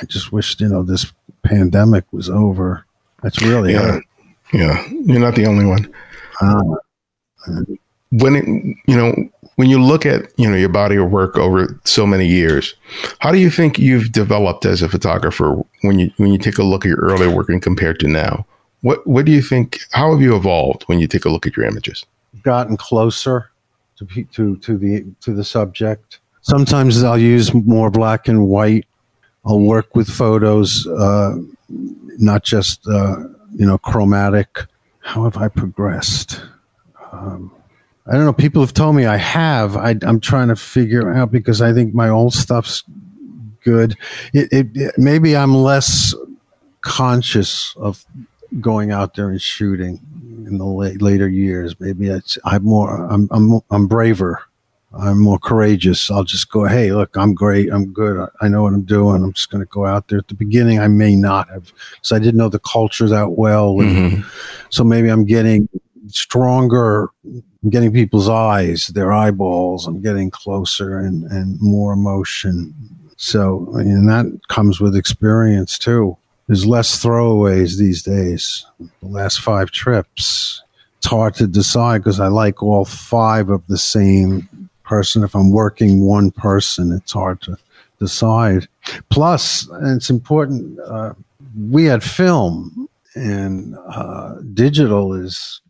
I 0.00 0.04
just 0.04 0.32
wish 0.32 0.58
you 0.60 0.68
know 0.68 0.82
this 0.82 1.12
pandemic 1.42 2.04
was 2.12 2.30
over. 2.30 2.84
That's 3.22 3.42
really 3.42 3.72
yeah, 3.72 3.96
it. 3.96 4.04
yeah. 4.52 4.88
You're 4.90 5.20
not 5.20 5.34
the 5.34 5.46
only 5.46 5.66
one. 5.66 5.92
Uh, 6.40 6.76
when 8.10 8.36
it, 8.36 8.44
you 8.86 8.96
know 8.96 9.14
when 9.56 9.68
you 9.68 9.82
look 9.82 10.06
at 10.06 10.32
you 10.36 10.48
know 10.48 10.56
your 10.56 10.68
body 10.68 10.96
of 10.96 11.10
work 11.10 11.36
over 11.36 11.80
so 11.84 12.06
many 12.06 12.26
years, 12.26 12.74
how 13.18 13.32
do 13.32 13.38
you 13.38 13.50
think 13.50 13.78
you've 13.78 14.12
developed 14.12 14.64
as 14.64 14.82
a 14.82 14.88
photographer 14.88 15.60
when 15.82 15.98
you 15.98 16.10
when 16.16 16.30
you 16.30 16.38
take 16.38 16.58
a 16.58 16.62
look 16.62 16.84
at 16.84 16.88
your 16.88 16.98
earlier 16.98 17.34
work 17.34 17.48
and 17.48 17.62
compared 17.62 17.98
to 18.00 18.08
now? 18.08 18.46
What 18.82 19.06
what 19.06 19.24
do 19.24 19.32
you 19.32 19.42
think? 19.42 19.80
How 19.92 20.12
have 20.12 20.20
you 20.20 20.36
evolved 20.36 20.84
when 20.84 21.00
you 21.00 21.08
take 21.08 21.24
a 21.24 21.28
look 21.28 21.46
at 21.46 21.56
your 21.56 21.66
images? 21.66 22.06
Gotten 22.42 22.76
closer 22.76 23.50
to 23.96 24.24
to 24.32 24.56
to 24.58 24.78
the 24.78 25.04
to 25.20 25.34
the 25.34 25.44
subject 25.44 26.20
Sometimes 26.48 27.02
I'll 27.02 27.18
use 27.18 27.52
more 27.52 27.90
black 27.90 28.26
and 28.26 28.48
white. 28.48 28.86
I'll 29.44 29.60
work 29.60 29.94
with 29.94 30.08
photos, 30.08 30.86
uh, 30.86 31.36
not 31.68 32.44
just 32.44 32.86
uh, 32.86 33.16
you 33.54 33.66
know 33.66 33.78
chromatic. 33.78 34.66
How 35.00 35.24
have 35.24 35.36
I 35.36 35.48
progressed? 35.48 36.40
Um, 37.12 37.50
I 38.06 38.12
don't 38.12 38.24
know. 38.24 38.32
People 38.32 38.62
have 38.62 38.74
told 38.74 38.96
me 38.96 39.06
I 39.06 39.16
have. 39.16 39.76
I, 39.76 39.96
am 40.02 40.20
trying 40.20 40.48
to 40.48 40.56
figure 40.56 41.12
out 41.12 41.30
because 41.30 41.60
I 41.60 41.72
think 41.72 41.94
my 41.94 42.08
old 42.08 42.34
stuff's 42.34 42.82
good. 43.62 43.96
It, 44.32 44.52
it, 44.52 44.66
it, 44.74 44.94
maybe 44.98 45.36
I'm 45.36 45.54
less 45.54 46.14
conscious 46.80 47.74
of 47.76 48.04
going 48.60 48.90
out 48.92 49.14
there 49.14 49.28
and 49.28 49.40
shooting 49.40 50.00
in 50.46 50.58
the 50.58 50.64
late, 50.64 51.02
later 51.02 51.28
years. 51.28 51.78
Maybe 51.78 52.10
I'm 52.44 52.64
more. 52.64 53.06
I'm 53.10 53.28
I'm 53.30 53.60
I'm 53.70 53.86
braver 53.86 54.42
I'm 54.92 55.20
more 55.20 55.38
courageous. 55.38 56.10
I'll 56.10 56.24
just 56.24 56.50
go, 56.50 56.64
hey, 56.64 56.92
look, 56.92 57.16
I'm 57.16 57.34
great. 57.34 57.70
I'm 57.70 57.92
good. 57.92 58.28
I 58.40 58.48
know 58.48 58.62
what 58.62 58.72
I'm 58.72 58.84
doing. 58.84 59.22
I'm 59.22 59.34
just 59.34 59.50
going 59.50 59.62
to 59.62 59.68
go 59.70 59.84
out 59.84 60.08
there. 60.08 60.18
At 60.18 60.28
the 60.28 60.34
beginning, 60.34 60.80
I 60.80 60.88
may 60.88 61.14
not 61.14 61.48
have, 61.50 61.72
because 61.90 62.12
I 62.12 62.18
didn't 62.18 62.38
know 62.38 62.48
the 62.48 62.58
culture 62.58 63.06
that 63.08 63.32
well. 63.32 63.74
Mm-hmm. 63.74 64.26
So 64.70 64.84
maybe 64.84 65.10
I'm 65.10 65.26
getting 65.26 65.68
stronger, 66.06 67.10
I'm 67.24 67.70
getting 67.70 67.92
people's 67.92 68.30
eyes, 68.30 68.86
their 68.88 69.12
eyeballs. 69.12 69.86
I'm 69.86 70.00
getting 70.00 70.30
closer 70.30 70.98
and, 70.98 71.24
and 71.24 71.60
more 71.60 71.92
emotion. 71.92 72.74
So, 73.16 73.68
and 73.74 74.08
that 74.08 74.40
comes 74.48 74.80
with 74.80 74.96
experience 74.96 75.78
too. 75.78 76.16
There's 76.46 76.64
less 76.64 77.04
throwaways 77.04 77.76
these 77.76 78.02
days. 78.02 78.64
The 78.78 79.08
last 79.08 79.40
five 79.40 79.70
trips, 79.70 80.62
it's 80.96 81.08
hard 81.08 81.34
to 81.34 81.46
decide 81.46 81.98
because 81.98 82.20
I 82.20 82.28
like 82.28 82.62
all 82.62 82.86
five 82.86 83.50
of 83.50 83.66
the 83.66 83.76
same 83.76 84.47
person. 84.88 85.22
If 85.22 85.34
I'm 85.34 85.50
working 85.50 86.00
one 86.00 86.30
person, 86.30 86.92
it's 86.92 87.12
hard 87.12 87.40
to 87.42 87.56
decide. 87.98 88.68
Plus, 89.10 89.68
it's 89.82 90.10
important, 90.10 90.78
uh, 90.80 91.12
we 91.70 91.84
had 91.84 92.02
film 92.02 92.88
and 93.14 93.76
uh, 93.88 94.36
digital 94.54 95.14
is 95.14 95.60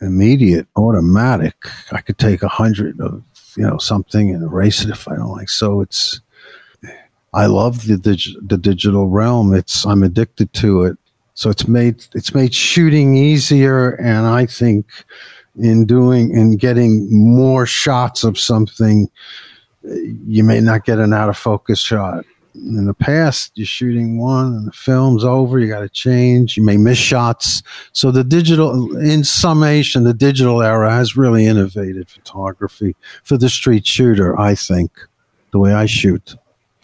immediate, 0.00 0.66
automatic. 0.76 1.56
I 1.90 2.00
could 2.00 2.18
take 2.18 2.42
a 2.42 2.48
hundred 2.48 3.00
of 3.00 3.22
you 3.56 3.66
know 3.66 3.78
something 3.78 4.30
and 4.30 4.42
erase 4.42 4.82
it 4.84 4.90
if 4.90 5.08
I 5.08 5.16
don't 5.16 5.32
like. 5.32 5.48
So 5.48 5.80
it's 5.80 6.20
I 7.34 7.46
love 7.46 7.86
the 7.86 7.96
the 7.96 8.58
digital 8.58 9.08
realm. 9.08 9.54
It's 9.54 9.86
I'm 9.86 10.02
addicted 10.02 10.52
to 10.54 10.84
it. 10.84 10.98
So 11.34 11.50
it's 11.50 11.66
made 11.66 12.06
it's 12.14 12.34
made 12.34 12.54
shooting 12.54 13.16
easier, 13.16 13.90
and 13.90 14.26
I 14.26 14.46
think 14.46 14.86
in 15.58 15.84
doing 15.84 16.30
in 16.36 16.56
getting 16.56 17.08
more 17.12 17.66
shots 17.66 18.24
of 18.24 18.38
something 18.38 19.08
you 20.26 20.44
may 20.44 20.60
not 20.60 20.84
get 20.84 20.98
an 20.98 21.12
out 21.12 21.28
of 21.28 21.36
focus 21.36 21.80
shot. 21.80 22.24
In 22.54 22.86
the 22.86 22.94
past 22.94 23.52
you're 23.54 23.66
shooting 23.66 24.18
one 24.18 24.54
and 24.54 24.68
the 24.68 24.72
film's 24.72 25.24
over 25.24 25.58
you 25.58 25.68
got 25.68 25.80
to 25.80 25.88
change 25.88 26.56
you 26.56 26.62
may 26.62 26.76
miss 26.76 26.98
shots. 26.98 27.62
So 27.92 28.10
the 28.10 28.24
digital 28.24 28.96
in 28.98 29.24
summation 29.24 30.04
the 30.04 30.14
digital 30.14 30.62
era 30.62 30.90
has 30.90 31.16
really 31.16 31.46
innovated 31.46 32.08
photography 32.08 32.94
for 33.24 33.36
the 33.36 33.48
street 33.48 33.86
shooter 33.86 34.38
i 34.38 34.54
think 34.54 34.90
the 35.52 35.58
way 35.58 35.72
i 35.72 35.86
shoot. 35.86 36.36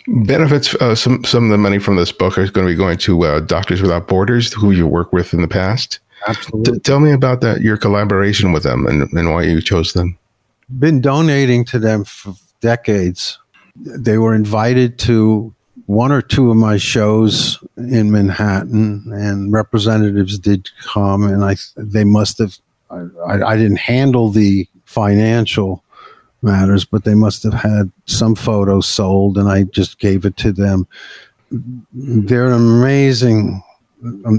Benefits 0.09 0.75
uh, 0.77 0.95
some 0.95 1.23
some 1.25 1.45
of 1.45 1.51
the 1.51 1.59
money 1.59 1.79
from 1.79 1.97
this 1.97 2.12
book 2.12 2.39
is 2.39 2.51
going 2.51 2.66
to 2.66 2.73
be 2.73 2.77
going 2.77 2.97
to 2.99 3.25
uh, 3.25 3.41
doctors 3.41 3.83
without 3.83 4.09
borders 4.09 4.53
who 4.53 4.71
you 4.71 4.87
work 4.87 5.12
with 5.12 5.35
in 5.35 5.43
the 5.43 5.49
past 5.49 6.01
absolutely 6.27 6.75
T- 6.75 6.81
tell 6.81 7.01
me 7.01 7.12
about 7.12 7.41
that 7.41 7.61
your 7.61 7.77
collaboration 7.77 8.53
with 8.53 8.62
them 8.62 8.87
and, 8.87 9.11
and 9.12 9.33
why 9.33 9.43
you 9.43 9.61
chose 9.61 9.93
them 9.93 10.19
been 10.79 11.01
donating 11.01 11.64
to 11.66 11.79
them 11.79 12.05
for 12.05 12.35
decades 12.61 13.39
they 13.77 14.19
were 14.19 14.35
invited 14.35 14.99
to 14.99 15.55
one 15.87 16.12
or 16.12 16.21
two 16.21 16.51
of 16.51 16.57
my 16.57 16.77
shows 16.77 17.59
in 17.77 18.11
Manhattan, 18.11 19.11
and 19.12 19.53
representatives 19.53 20.39
did 20.39 20.69
come, 20.83 21.23
and 21.23 21.45
I 21.45 21.57
they 21.77 22.05
must 22.05 22.39
have. 22.39 22.59
I, 22.91 23.43
I 23.43 23.57
didn't 23.57 23.79
handle 23.79 24.31
the 24.31 24.69
financial 24.85 25.85
matters, 26.41 26.85
but 26.85 27.05
they 27.05 27.14
must 27.14 27.43
have 27.43 27.55
had 27.55 27.91
some 28.07 28.35
photos 28.35 28.87
sold, 28.87 29.37
and 29.39 29.49
I 29.49 29.64
just 29.64 29.99
gave 29.99 30.25
it 30.25 30.37
to 30.39 30.53
them. 30.53 30.87
They're 31.51 32.47
an 32.47 32.53
amazing, 32.53 33.62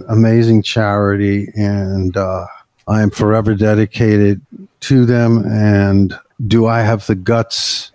amazing 0.08 0.64
charity, 0.64 1.48
and 1.56 2.16
uh, 2.16 2.46
I 2.88 3.02
am 3.02 3.10
forever 3.10 3.56
dedicated 3.56 4.42
to 4.82 5.06
them. 5.06 5.44
And 5.46 6.18
do 6.48 6.68
I 6.68 6.82
have 6.82 7.06
the 7.08 7.16
guts 7.16 7.92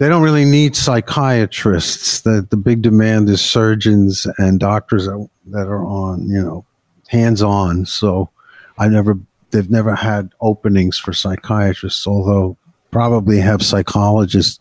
they 0.00 0.08
don't 0.08 0.22
really 0.22 0.46
need 0.46 0.76
psychiatrists. 0.76 2.22
The 2.22 2.46
the 2.48 2.56
big 2.56 2.80
demand 2.80 3.28
is 3.28 3.42
surgeons 3.42 4.26
and 4.38 4.58
doctors 4.58 5.04
that, 5.04 5.28
that 5.48 5.68
are 5.68 5.84
on 5.84 6.26
you 6.26 6.42
know 6.42 6.64
hands 7.08 7.42
on. 7.42 7.84
So 7.84 8.30
I 8.78 8.88
never 8.88 9.18
they've 9.50 9.70
never 9.70 9.94
had 9.94 10.32
openings 10.40 10.98
for 10.98 11.12
psychiatrists, 11.12 12.06
although 12.06 12.56
probably 12.90 13.40
have 13.40 13.62
psychologists. 13.62 14.58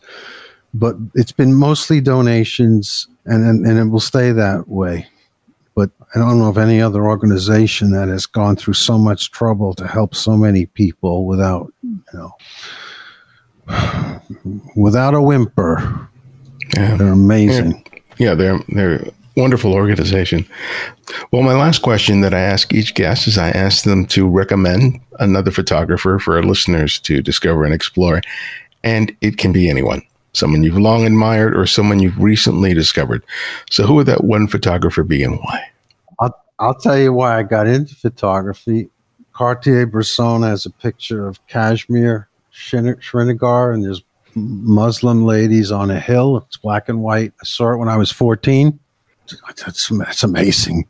But 0.73 0.97
it's 1.15 1.31
been 1.31 1.53
mostly 1.53 2.01
donations, 2.01 3.07
and, 3.25 3.43
and, 3.43 3.65
and 3.65 3.79
it 3.79 3.85
will 3.85 4.01
stay 4.01 4.33
that 4.33 4.67
way. 4.67 5.07
But 5.79 5.91
I 6.13 6.19
don't 6.19 6.39
know 6.39 6.49
of 6.49 6.57
any 6.57 6.81
other 6.81 7.05
organization 7.05 7.91
that 7.91 8.09
has 8.09 8.25
gone 8.25 8.57
through 8.57 8.73
so 8.73 8.97
much 8.97 9.31
trouble 9.31 9.73
to 9.75 9.87
help 9.87 10.13
so 10.13 10.35
many 10.35 10.65
people 10.65 11.25
without, 11.25 11.71
you 11.81 12.01
know, 12.13 12.35
without 14.75 15.13
a 15.13 15.21
whimper. 15.21 16.09
Yeah. 16.75 16.97
They're 16.97 17.13
amazing. 17.13 17.81
Yeah, 18.17 18.35
they're 18.35 18.59
they're 18.67 19.05
wonderful 19.37 19.73
organization. 19.73 20.45
Well, 21.31 21.43
my 21.43 21.53
last 21.53 21.81
question 21.81 22.19
that 22.21 22.33
I 22.33 22.41
ask 22.41 22.73
each 22.73 22.93
guest 22.93 23.29
is 23.29 23.37
I 23.37 23.51
ask 23.51 23.85
them 23.85 24.05
to 24.07 24.27
recommend 24.27 24.99
another 25.19 25.49
photographer 25.49 26.19
for 26.19 26.35
our 26.35 26.43
listeners 26.43 26.99
to 26.99 27.21
discover 27.21 27.63
and 27.63 27.73
explore. 27.73 28.19
And 28.83 29.15
it 29.21 29.37
can 29.37 29.53
be 29.53 29.69
anyone, 29.69 30.01
someone 30.33 30.63
you've 30.63 30.77
long 30.77 31.05
admired 31.05 31.55
or 31.55 31.65
someone 31.65 31.99
you've 31.99 32.19
recently 32.19 32.73
discovered. 32.73 33.23
So 33.69 33.83
who 33.83 33.95
would 33.95 34.07
that 34.07 34.23
one 34.23 34.47
photographer 34.47 35.03
be 35.03 35.23
and 35.23 35.37
why? 35.39 35.63
I'll, 36.19 36.43
I'll 36.59 36.75
tell 36.75 36.97
you 36.97 37.13
why 37.13 37.37
I 37.39 37.43
got 37.43 37.67
into 37.67 37.95
photography. 37.95 38.89
Cartier-Bresson 39.33 40.43
has 40.43 40.65
a 40.65 40.69
picture 40.69 41.27
of 41.27 41.45
Kashmir 41.47 42.27
Srinagar, 42.51 43.71
and 43.71 43.83
there's 43.83 44.03
Muslim 44.35 45.23
ladies 45.23 45.71
on 45.71 45.89
a 45.89 45.99
hill. 45.99 46.37
It's 46.37 46.57
black 46.57 46.89
and 46.89 47.01
white. 47.01 47.33
I 47.41 47.45
saw 47.45 47.73
it 47.73 47.77
when 47.77 47.89
I 47.89 47.97
was 47.97 48.11
14. 48.11 48.79
That's, 49.47 49.89
that's 49.89 50.23
amazing. 50.23 50.87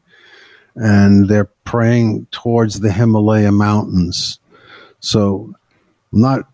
And 0.75 1.29
they're 1.29 1.49
praying 1.63 2.27
towards 2.31 2.79
the 2.79 2.91
Himalaya 2.91 3.51
mountains. 3.51 4.39
So 4.99 5.53
I'm 6.11 6.21
not 6.21 6.47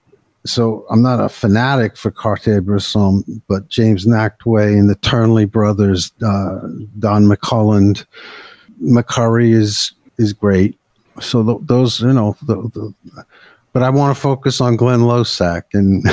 so 0.46 0.86
I'm 0.90 1.02
not 1.02 1.20
a 1.20 1.28
fanatic 1.28 1.98
for 1.98 2.12
Cartier-Bresson, 2.12 3.42
but 3.48 3.68
James 3.68 4.06
Nachtwey 4.06 4.78
and 4.78 4.90
the 4.90 4.96
Turnley 4.96 5.46
brothers, 5.46 6.12
uh, 6.24 6.60
Don 7.00 7.26
McCullough, 7.26 8.06
McCurry 8.82 9.54
is 9.54 9.92
is 10.18 10.34
great. 10.34 10.78
So 11.20 11.44
th- 11.44 11.58
those, 11.62 12.02
you 12.02 12.14
know, 12.14 12.36
the, 12.44 12.56
the, 12.56 12.94
but 13.74 13.84
I 13.84 13.90
want 13.90 14.16
to 14.16 14.22
focus 14.22 14.62
on 14.62 14.76
Glenn 14.76 15.02
Losack 15.02 15.64
and 15.74 16.04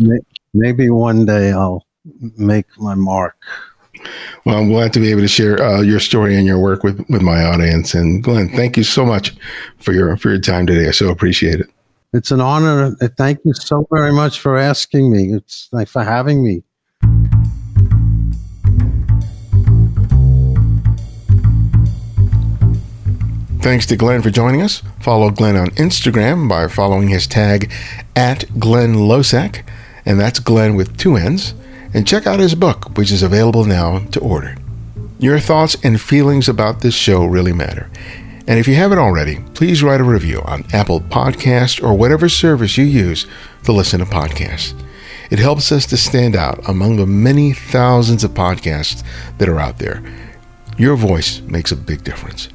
maybe 0.54 0.90
one 0.90 1.24
day 1.24 1.52
I'll 1.52 1.86
make 2.36 2.66
my 2.78 2.94
mark. 2.94 3.36
Well, 4.44 4.56
I'm 4.58 4.68
glad 4.68 4.92
to 4.94 5.00
be 5.00 5.10
able 5.10 5.20
to 5.22 5.28
share 5.28 5.62
uh, 5.62 5.80
your 5.80 6.00
story 6.00 6.36
and 6.36 6.46
your 6.46 6.58
work 6.58 6.82
with, 6.82 7.04
with 7.08 7.22
my 7.22 7.44
audience. 7.44 7.94
And 7.94 8.22
Glenn, 8.22 8.48
thank 8.48 8.76
you 8.76 8.84
so 8.84 9.04
much 9.04 9.34
for 9.78 9.92
your 9.92 10.16
for 10.16 10.30
your 10.30 10.40
time 10.40 10.66
today. 10.66 10.88
I 10.88 10.92
so 10.92 11.10
appreciate 11.10 11.60
it. 11.60 11.70
It's 12.12 12.30
an 12.30 12.40
honor. 12.40 12.96
Thank 13.16 13.40
you 13.44 13.54
so 13.54 13.86
very 13.90 14.12
much 14.12 14.40
for 14.40 14.58
asking 14.58 15.12
me. 15.12 15.32
It's 15.32 15.68
like 15.72 15.88
for 15.88 16.02
having 16.02 16.42
me. 16.42 16.62
Thanks 23.60 23.84
to 23.86 23.96
Glenn 23.96 24.22
for 24.22 24.30
joining 24.30 24.62
us. 24.62 24.82
Follow 25.00 25.30
Glenn 25.30 25.54
on 25.54 25.68
Instagram 25.72 26.48
by 26.48 26.66
following 26.66 27.08
his 27.08 27.26
tag 27.26 27.70
at 28.16 28.58
Glenn 28.58 28.94
Losack, 28.94 29.62
and 30.06 30.18
that's 30.18 30.40
Glenn 30.40 30.74
with 30.76 30.96
two 30.96 31.16
N's. 31.16 31.52
And 31.92 32.06
check 32.06 32.26
out 32.26 32.40
his 32.40 32.54
book, 32.54 32.96
which 32.96 33.10
is 33.10 33.22
available 33.22 33.64
now 33.64 34.00
to 34.10 34.20
order. 34.20 34.56
Your 35.18 35.38
thoughts 35.38 35.76
and 35.82 36.00
feelings 36.00 36.48
about 36.48 36.80
this 36.80 36.94
show 36.94 37.24
really 37.24 37.52
matter. 37.52 37.90
And 38.46 38.58
if 38.58 38.66
you 38.66 38.74
haven't 38.74 38.98
already, 38.98 39.38
please 39.54 39.82
write 39.82 40.00
a 40.00 40.04
review 40.04 40.42
on 40.44 40.64
Apple 40.72 41.00
Podcast 41.00 41.82
or 41.82 41.94
whatever 41.94 42.28
service 42.28 42.76
you 42.76 42.84
use 42.84 43.26
to 43.64 43.72
listen 43.72 44.00
to 44.00 44.06
podcasts. 44.06 44.74
It 45.30 45.38
helps 45.38 45.70
us 45.70 45.86
to 45.86 45.96
stand 45.96 46.34
out 46.34 46.68
among 46.68 46.96
the 46.96 47.06
many 47.06 47.52
thousands 47.52 48.24
of 48.24 48.32
podcasts 48.32 49.04
that 49.38 49.48
are 49.48 49.60
out 49.60 49.78
there. 49.78 50.02
Your 50.76 50.96
voice 50.96 51.40
makes 51.42 51.70
a 51.70 51.76
big 51.76 52.02
difference. 52.02 52.48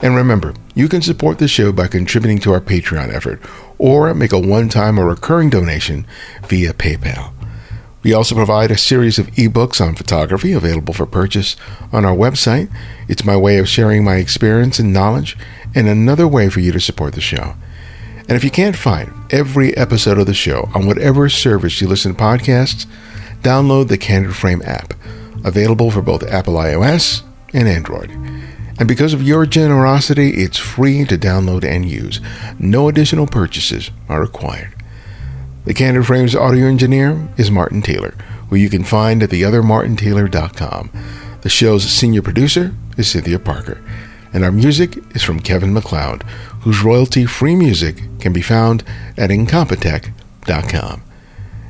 And 0.00 0.16
remember, 0.16 0.54
you 0.74 0.88
can 0.88 1.02
support 1.02 1.38
the 1.38 1.46
show 1.46 1.72
by 1.72 1.88
contributing 1.88 2.38
to 2.40 2.52
our 2.52 2.60
Patreon 2.60 3.12
effort 3.12 3.40
or 3.78 4.14
make 4.14 4.32
a 4.32 4.38
one 4.38 4.68
time 4.68 4.98
or 4.98 5.06
recurring 5.06 5.50
donation 5.50 6.06
via 6.46 6.72
PayPal. 6.72 7.37
We 8.08 8.14
also 8.14 8.34
provide 8.34 8.70
a 8.70 8.78
series 8.78 9.18
of 9.18 9.26
ebooks 9.32 9.86
on 9.86 9.94
photography 9.94 10.54
available 10.54 10.94
for 10.94 11.04
purchase 11.04 11.56
on 11.92 12.06
our 12.06 12.16
website. 12.16 12.74
It's 13.06 13.22
my 13.22 13.36
way 13.36 13.58
of 13.58 13.68
sharing 13.68 14.02
my 14.02 14.14
experience 14.14 14.78
and 14.78 14.94
knowledge, 14.94 15.36
and 15.74 15.86
another 15.86 16.26
way 16.26 16.48
for 16.48 16.60
you 16.60 16.72
to 16.72 16.80
support 16.80 17.12
the 17.12 17.20
show. 17.20 17.52
And 18.20 18.30
if 18.30 18.42
you 18.42 18.50
can't 18.50 18.76
find 18.76 19.12
every 19.28 19.76
episode 19.76 20.16
of 20.16 20.24
the 20.24 20.32
show 20.32 20.70
on 20.74 20.86
whatever 20.86 21.28
service 21.28 21.82
you 21.82 21.86
listen 21.86 22.14
to 22.14 22.18
podcasts, 22.18 22.86
download 23.42 23.88
the 23.88 23.98
Candid 23.98 24.34
Frame 24.34 24.62
app, 24.64 24.94
available 25.44 25.90
for 25.90 26.00
both 26.00 26.22
Apple 26.22 26.54
iOS 26.54 27.22
and 27.52 27.68
Android. 27.68 28.10
And 28.78 28.88
because 28.88 29.12
of 29.12 29.22
your 29.22 29.44
generosity, 29.44 30.30
it's 30.30 30.56
free 30.56 31.04
to 31.04 31.18
download 31.18 31.62
and 31.62 31.84
use. 31.84 32.22
No 32.58 32.88
additional 32.88 33.26
purchases 33.26 33.90
are 34.08 34.22
required. 34.22 34.77
The 35.68 35.74
Candid 35.74 36.06
Frames 36.06 36.34
audio 36.34 36.66
engineer 36.66 37.28
is 37.36 37.50
Martin 37.50 37.82
Taylor, 37.82 38.14
who 38.48 38.56
you 38.56 38.70
can 38.70 38.84
find 38.84 39.22
at 39.22 39.28
theothermartintaylor.com. 39.28 40.90
The 41.42 41.48
show's 41.50 41.84
senior 41.84 42.22
producer 42.22 42.74
is 42.96 43.10
Cynthia 43.10 43.38
Parker, 43.38 43.78
and 44.32 44.44
our 44.46 44.50
music 44.50 44.96
is 45.14 45.22
from 45.22 45.40
Kevin 45.40 45.74
MacLeod, 45.74 46.22
whose 46.62 46.82
royalty 46.82 47.26
free 47.26 47.54
music 47.54 48.00
can 48.18 48.32
be 48.32 48.40
found 48.40 48.82
at 49.18 49.28
incompetech.com. 49.28 51.02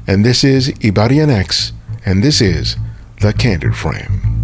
And 0.06 0.24
this 0.24 0.44
is 0.44 0.68
Ibarionex, 0.74 1.72
and 2.06 2.22
this 2.22 2.40
is 2.40 2.76
The 3.20 3.32
Candid 3.32 3.74
Frame. 3.74 4.37